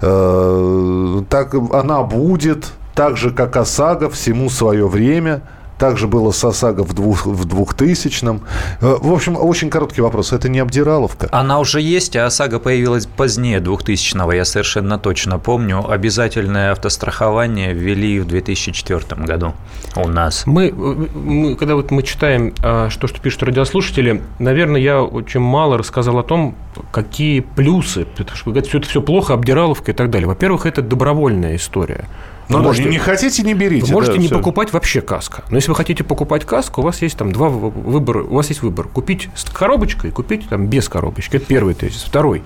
[0.00, 5.42] Э, так она будет, так же, как ОСАГО, всему свое время–
[5.80, 8.42] также было с ОСАГО в, двух, в 2000-м.
[8.82, 10.32] Э, в общем, очень короткий вопрос.
[10.32, 11.28] Это не обдираловка?
[11.32, 14.30] Она уже есть, а ОСАГО появилась позднее 2000-го.
[14.32, 15.90] Я совершенно точно помню.
[15.90, 19.54] Обязательное автострахование ввели в 2004 году
[19.96, 20.46] у нас.
[20.46, 25.78] Мы, мы когда вот мы читаем, а, что, что пишут радиослушатели, наверное, я очень мало
[25.78, 26.56] рассказал о том,
[26.92, 30.28] какие плюсы, потому что все это все плохо, обдираловка и так далее.
[30.28, 32.04] Во-первых, это добровольная история.
[32.50, 33.86] Ну, можете, не хотите, не берите.
[33.86, 34.36] Вы можете да, не все.
[34.36, 35.44] покупать вообще каско.
[35.50, 38.24] Но если вы хотите покупать каску, у вас есть там два выбора.
[38.24, 38.88] У вас есть выбор.
[38.88, 41.36] Купить с коробочкой и купить там без коробочки.
[41.36, 42.02] Это первый тезис.
[42.02, 42.42] Второй.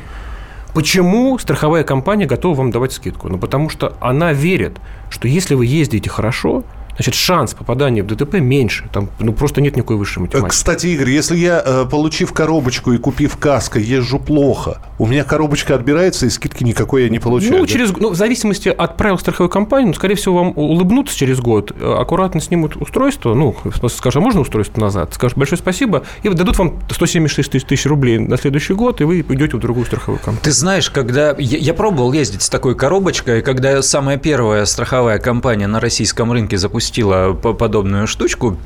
[0.75, 3.29] Почему страховая компания готова вам давать скидку?
[3.29, 4.77] Ну, потому что она верит,
[5.09, 8.89] что если вы ездите хорошо, значит, шанс попадания в ДТП меньше.
[8.93, 10.51] Там ну, просто нет никакой высшей математики.
[10.51, 15.75] Кстати, Игорь, если я, э, получив коробочку и купив каско, езжу плохо, у меня коробочка
[15.75, 17.59] отбирается, и скидки никакой я не получаю.
[17.59, 17.67] Ну, да?
[17.67, 21.73] через, ну в зависимости от правил страховой компании, ну, скорее всего, вам улыбнутся через год,
[21.79, 23.57] э, аккуратно снимут устройство, ну,
[23.89, 25.15] скажут, а можно устройство назад?
[25.15, 29.21] Скажут, большое спасибо, и дадут вам 176 тысяч, тысяч рублей на следующий год, и вы
[29.21, 30.43] идете в другую страховую компанию.
[30.43, 31.35] Ты знаешь, когда...
[31.39, 36.57] Я, я пробовал ездить с такой коробочкой, когда самая первая страховая компания на российском рынке
[36.57, 38.57] запустила запустила подобную штучку,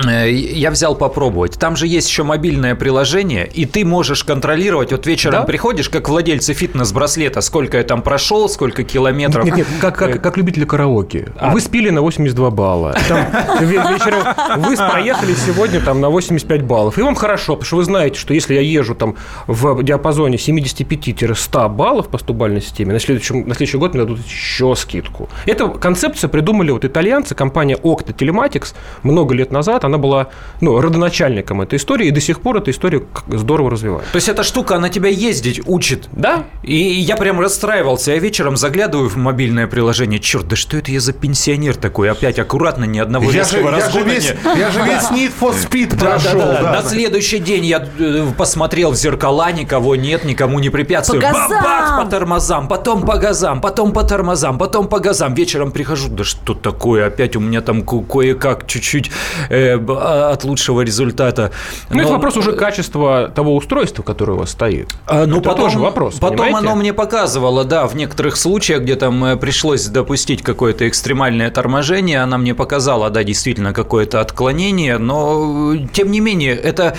[0.00, 1.58] я взял попробовать.
[1.58, 4.92] Там же есть еще мобильное приложение, и ты можешь контролировать.
[4.92, 5.42] Вот вечером да?
[5.42, 9.44] приходишь, как владельцы фитнес-браслета, сколько я там прошел, сколько километров.
[9.44, 11.32] Нет, нет, как, как, как любители караоке.
[11.38, 11.50] А.
[11.50, 12.96] Вы спили на 82 балла.
[13.08, 13.26] Там,
[13.60, 16.98] вечером вы проехали сегодня там на 85 баллов.
[16.98, 19.16] И вам хорошо, потому что вы знаете, что если я езжу там
[19.46, 24.74] в диапазоне 75-100 баллов по стубальной системе, на следующий, на следующий год мне дадут еще
[24.74, 25.28] скидку.
[25.44, 30.28] Эту концепцию придумали вот итальянцы, компания Octa Telematics много лет назад назад она была
[30.60, 34.12] ну, родоначальником этой истории, и до сих пор эта история здорово развивается.
[34.12, 36.44] То есть эта штука, она тебя ездить учит, да?
[36.62, 38.12] И я прям расстраивался.
[38.12, 40.20] Я вечером заглядываю в мобильное приложение.
[40.20, 42.10] Черт, да что это я за пенсионер такой?
[42.10, 45.54] Опять аккуратно, ни одного я резкого же, я же весь, Я же весь Need for
[45.54, 46.38] Speed прошел.
[46.38, 46.72] Да, да, да.
[46.72, 51.20] На следующий день я э, посмотрел в зеркала, никого нет, никому не препятствую.
[51.20, 51.62] По газам!
[51.62, 55.34] Бах, по тормозам, потом по газам, потом по тормозам, потом по газам.
[55.34, 57.06] Вечером прихожу, да что такое?
[57.06, 59.10] Опять у меня там кое-как чуть-чуть
[59.48, 61.52] э, э, от лучшего результата.
[61.88, 64.88] Но, Но это вопрос уже качества того устройства, которое у вас стоит.
[65.06, 66.14] А, ну, это потом, тоже вопрос.
[66.18, 66.68] Потом понимаете?
[66.68, 72.20] оно мне показывало, да, в некоторых случаях, где там э, пришлось допустить какое-то экстремальное торможение,
[72.20, 76.96] она мне показала, да, действительно какое-то отклонение, но тем не менее это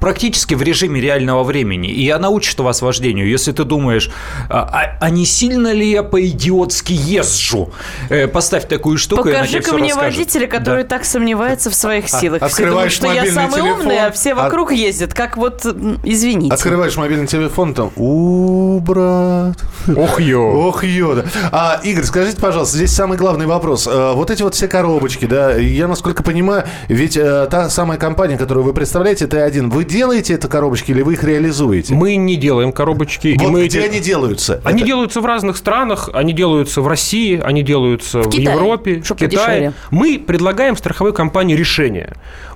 [0.00, 3.28] практически в режиме реального времени, и она учит вас вождению.
[3.28, 4.10] Если ты думаешь,
[4.48, 7.72] а, а, а не сильно ли я по-идиотски езжу?
[8.08, 10.18] Э, поставь такую штуку, Покажи-ка мне расскажет.
[10.18, 10.88] водителя, который да.
[10.88, 12.48] так сомневается в своих а, силах.
[12.48, 14.76] Все думают, что я самый телефон, умный, а все вокруг от...
[14.76, 15.14] ездят.
[15.14, 15.64] Как вот,
[16.04, 16.54] извините.
[16.54, 19.58] Открываешь мобильный телефон, там, у, брат.
[19.94, 20.42] Ох, ё.
[20.42, 21.24] Ох, ё, да.
[21.50, 23.88] А, Игорь, скажите, пожалуйста, здесь самый главный вопрос.
[23.90, 28.38] А, вот эти вот все коробочки, да, я, насколько понимаю, ведь а, та самая компания,
[28.38, 31.94] которую вы представляете, Т1, вы делаете это коробочки или вы их реализуете?
[31.94, 33.36] Мы не делаем коробочки.
[33.38, 33.88] Вот мы где эти...
[33.88, 34.60] они делаются?
[34.64, 34.86] Они это...
[34.86, 39.28] делаются в разных странах, они делаются в России, они делаются в, в Европе, в Китае.
[39.28, 39.72] Подешевле.
[39.90, 41.81] Мы предлагаем страховой компании решение.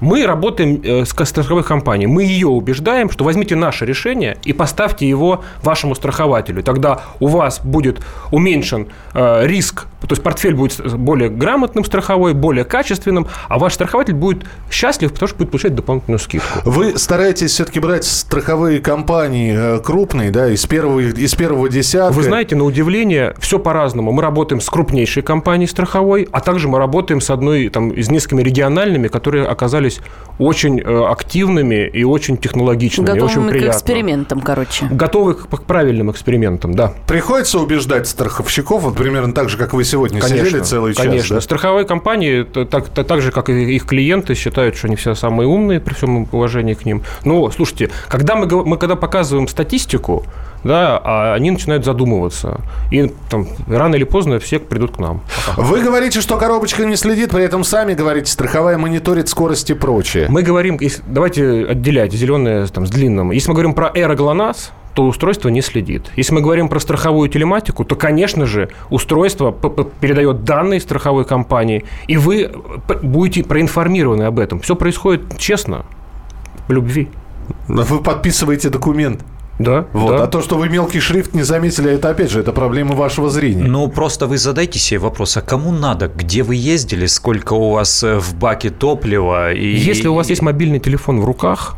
[0.01, 5.09] Мы работаем э, с страховой компанией, мы ее убеждаем, что возьмите наше решение и поставьте
[5.09, 6.63] его вашему страхователю.
[6.63, 8.01] Тогда у вас будет
[8.31, 14.15] уменьшен э, риск, то есть портфель будет более грамотным страховой, более качественным, а ваш страхователь
[14.15, 16.61] будет счастлив, потому что будет получать дополнительную скидку.
[16.65, 22.15] Вы стараетесь все-таки брать страховые компании э, крупные, да, из первого, из первого десятка?
[22.15, 24.13] Вы знаете, на удивление, все по-разному.
[24.13, 28.43] Мы работаем с крупнейшей компанией страховой, а также мы работаем с одной там, из несколькими
[28.43, 30.01] региональными, которые оказались
[30.39, 33.07] очень э, активными и очень технологичными.
[33.07, 33.73] Готовыми очень приятно.
[33.73, 34.87] к экспериментам, короче.
[34.91, 36.93] Готовы к, к правильным экспериментам, да.
[37.07, 41.07] Приходится убеждать страховщиков, вот примерно так же, как вы сегодня конечно, сидели целый час.
[41.07, 41.37] Конечно.
[41.37, 41.41] Да?
[41.41, 45.49] Страховые компании, так, так, так же, как и их клиенты, считают, что они все самые
[45.49, 47.03] умные, при всем уважении к ним.
[47.25, 50.27] Но, слушайте, когда мы, мы когда показываем статистику,
[50.67, 52.61] да, а они начинают задумываться.
[52.91, 55.23] И там рано или поздно все придут к нам.
[55.57, 60.27] Вы говорите, что коробочка не следит, при этом сами говорите, страховая мониторит скорость и прочее.
[60.29, 63.31] Мы говорим, давайте отделять зеленое там, с длинным.
[63.31, 66.11] Если мы говорим про аэроглонасс, то устройство не следит.
[66.17, 69.53] Если мы говорим про страховую телематику, то, конечно же, устройство
[70.01, 72.51] передает данные страховой компании, и вы
[73.03, 74.61] будете проинформированы об этом.
[74.61, 75.85] Все происходит честно,
[76.67, 77.11] в любви.
[77.69, 79.23] Вы подписываете документ.
[79.59, 80.17] Да, вот.
[80.17, 80.25] да.
[80.25, 83.65] А то, что вы мелкий шрифт не заметили, это опять же, это проблема вашего зрения.
[83.65, 88.03] Ну, просто вы задайте себе вопрос, а кому надо, где вы ездили, сколько у вас
[88.03, 89.53] э, в баке топлива?
[89.53, 89.67] И...
[89.67, 91.77] Если у вас есть мобильный телефон в руках,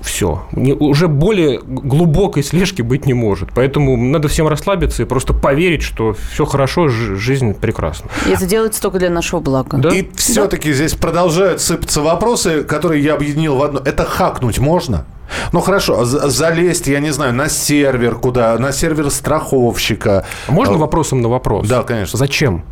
[0.00, 0.46] все.
[0.52, 3.50] Не, уже более глубокой слежки быть не может.
[3.54, 8.08] Поэтому надо всем расслабиться и просто поверить, что все хорошо, жизнь прекрасна.
[8.26, 9.76] И это делается только для нашего блага.
[9.78, 9.88] Да?
[9.90, 10.74] И все-таки да.
[10.74, 13.80] здесь продолжают сыпаться вопросы, которые я объединил в одно.
[13.84, 15.04] Это хакнуть можно?
[15.52, 20.24] Ну хорошо, залезть, я не знаю, на сервер куда, на сервер страховщика.
[20.48, 21.66] Можно э, вопросом на вопрос?
[21.68, 22.18] Да, конечно.
[22.18, 22.64] Зачем?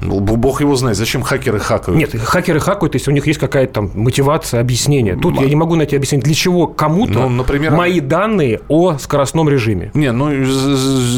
[0.00, 1.98] Ну, бог его знает, зачем хакеры хакают?
[1.98, 5.16] Нет, хакеры хакают, если у них есть какая-то там мотивация, объяснение.
[5.16, 8.98] Тут М- я не могу найти объяснение, для чего кому-то ну, например, мои данные о
[8.98, 9.90] скоростном режиме.
[9.94, 10.30] Не, ну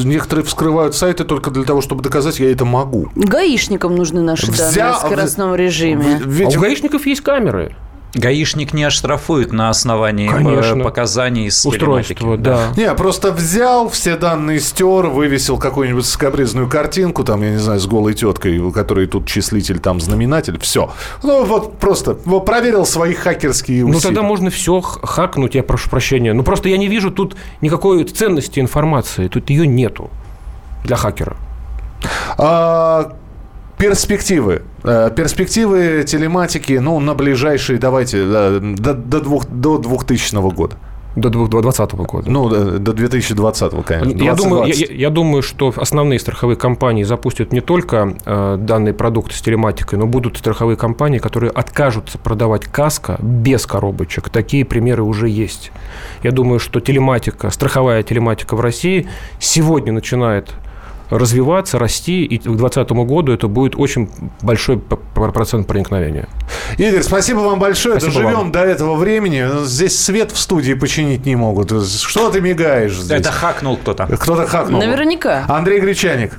[0.05, 3.09] некоторые вскрывают сайты только для того, чтобы доказать, я это могу.
[3.17, 4.71] Гаишникам нужны наши Взя...
[4.71, 6.21] данные о скоростном режиме.
[6.25, 6.55] Ведь...
[6.55, 7.75] А у гаишников есть камеры.
[8.15, 10.83] Гаишник не оштрафует на основании э, Конечно.
[10.83, 12.73] показаний с Устройство, да.
[12.77, 17.87] Не, просто взял, все данные стер, вывесил какую-нибудь скобрезную картинку, там, я не знаю, с
[17.87, 20.91] голой теткой, у которой тут числитель, там, знаменатель, все.
[21.23, 23.95] Ну, вот просто вот, проверил свои хакерские усилия.
[23.95, 26.33] Ну, тогда можно все хакнуть, я прошу прощения.
[26.33, 30.11] Ну, просто я не вижу тут никакой ценности информации, тут ее нету
[30.85, 31.37] для хакера.
[32.39, 33.13] А,
[33.79, 34.63] Перспективы.
[34.83, 40.77] Э, перспективы телематики, ну, на ближайшие, давайте, э, до, до, двух, до 2000 года.
[41.17, 42.31] До 2020 года.
[42.31, 44.13] Ну, до, до 2020, конечно.
[44.13, 44.23] 2020.
[44.23, 49.35] Я, думаю, я, я думаю, что основные страховые компании запустят не только э, данные продукты
[49.35, 54.29] с телематикой, но будут страховые компании, которые откажутся продавать каско без коробочек.
[54.29, 55.73] Такие примеры уже есть.
[56.23, 59.09] Я думаю, что телематика, страховая телематика в России
[59.41, 60.55] сегодня начинает
[61.11, 64.11] развиваться, расти, и к 2020 году это будет очень
[64.43, 66.29] большой процент проникновения.
[66.77, 68.01] Игорь, спасибо вам большое.
[68.01, 68.53] Спасибо Доживем вам.
[68.53, 69.65] до этого времени.
[69.65, 71.71] Здесь свет в студии починить не могут.
[71.71, 73.21] Что ты мигаешь здесь?
[73.21, 74.07] Это хакнул кто-то.
[74.07, 74.81] Кто-то хакнул.
[74.81, 75.45] Наверняка.
[75.49, 76.39] Андрей Гречаник.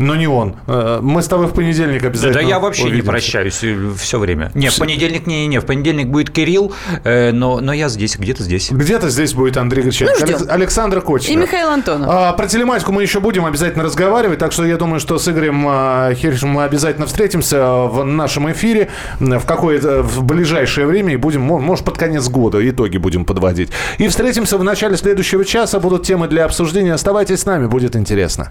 [0.00, 0.56] Но не он.
[0.66, 3.04] Э, мы с тобой в понедельник обязательно Да, да я вообще увидимся.
[3.04, 3.64] не прощаюсь
[3.98, 4.50] все время.
[4.54, 6.72] Не, в понедельник не, не, в понедельник будет Кирилл,
[7.04, 8.70] э, но, но я здесь, где-то здесь.
[8.70, 10.14] Где-то здесь будет Андрей Гречаник.
[10.26, 11.30] Ну, Александр Кочнев.
[11.30, 12.08] И Михаил Антонов.
[12.10, 15.66] А, про телематику мы еще будем обязательно разговаривать, так что я думаю, что с Игорем
[15.68, 18.88] а, Хершем мы обязательно встретимся в нашем эфире
[19.18, 23.68] в какое-то в ближайшее время и будем, может, под конец года итоги будем подводить.
[23.98, 25.78] И встретимся в начале следующего часа.
[25.78, 26.94] Будут темы для обсуждения.
[26.94, 28.50] Оставайтесь с нами, будет интересно.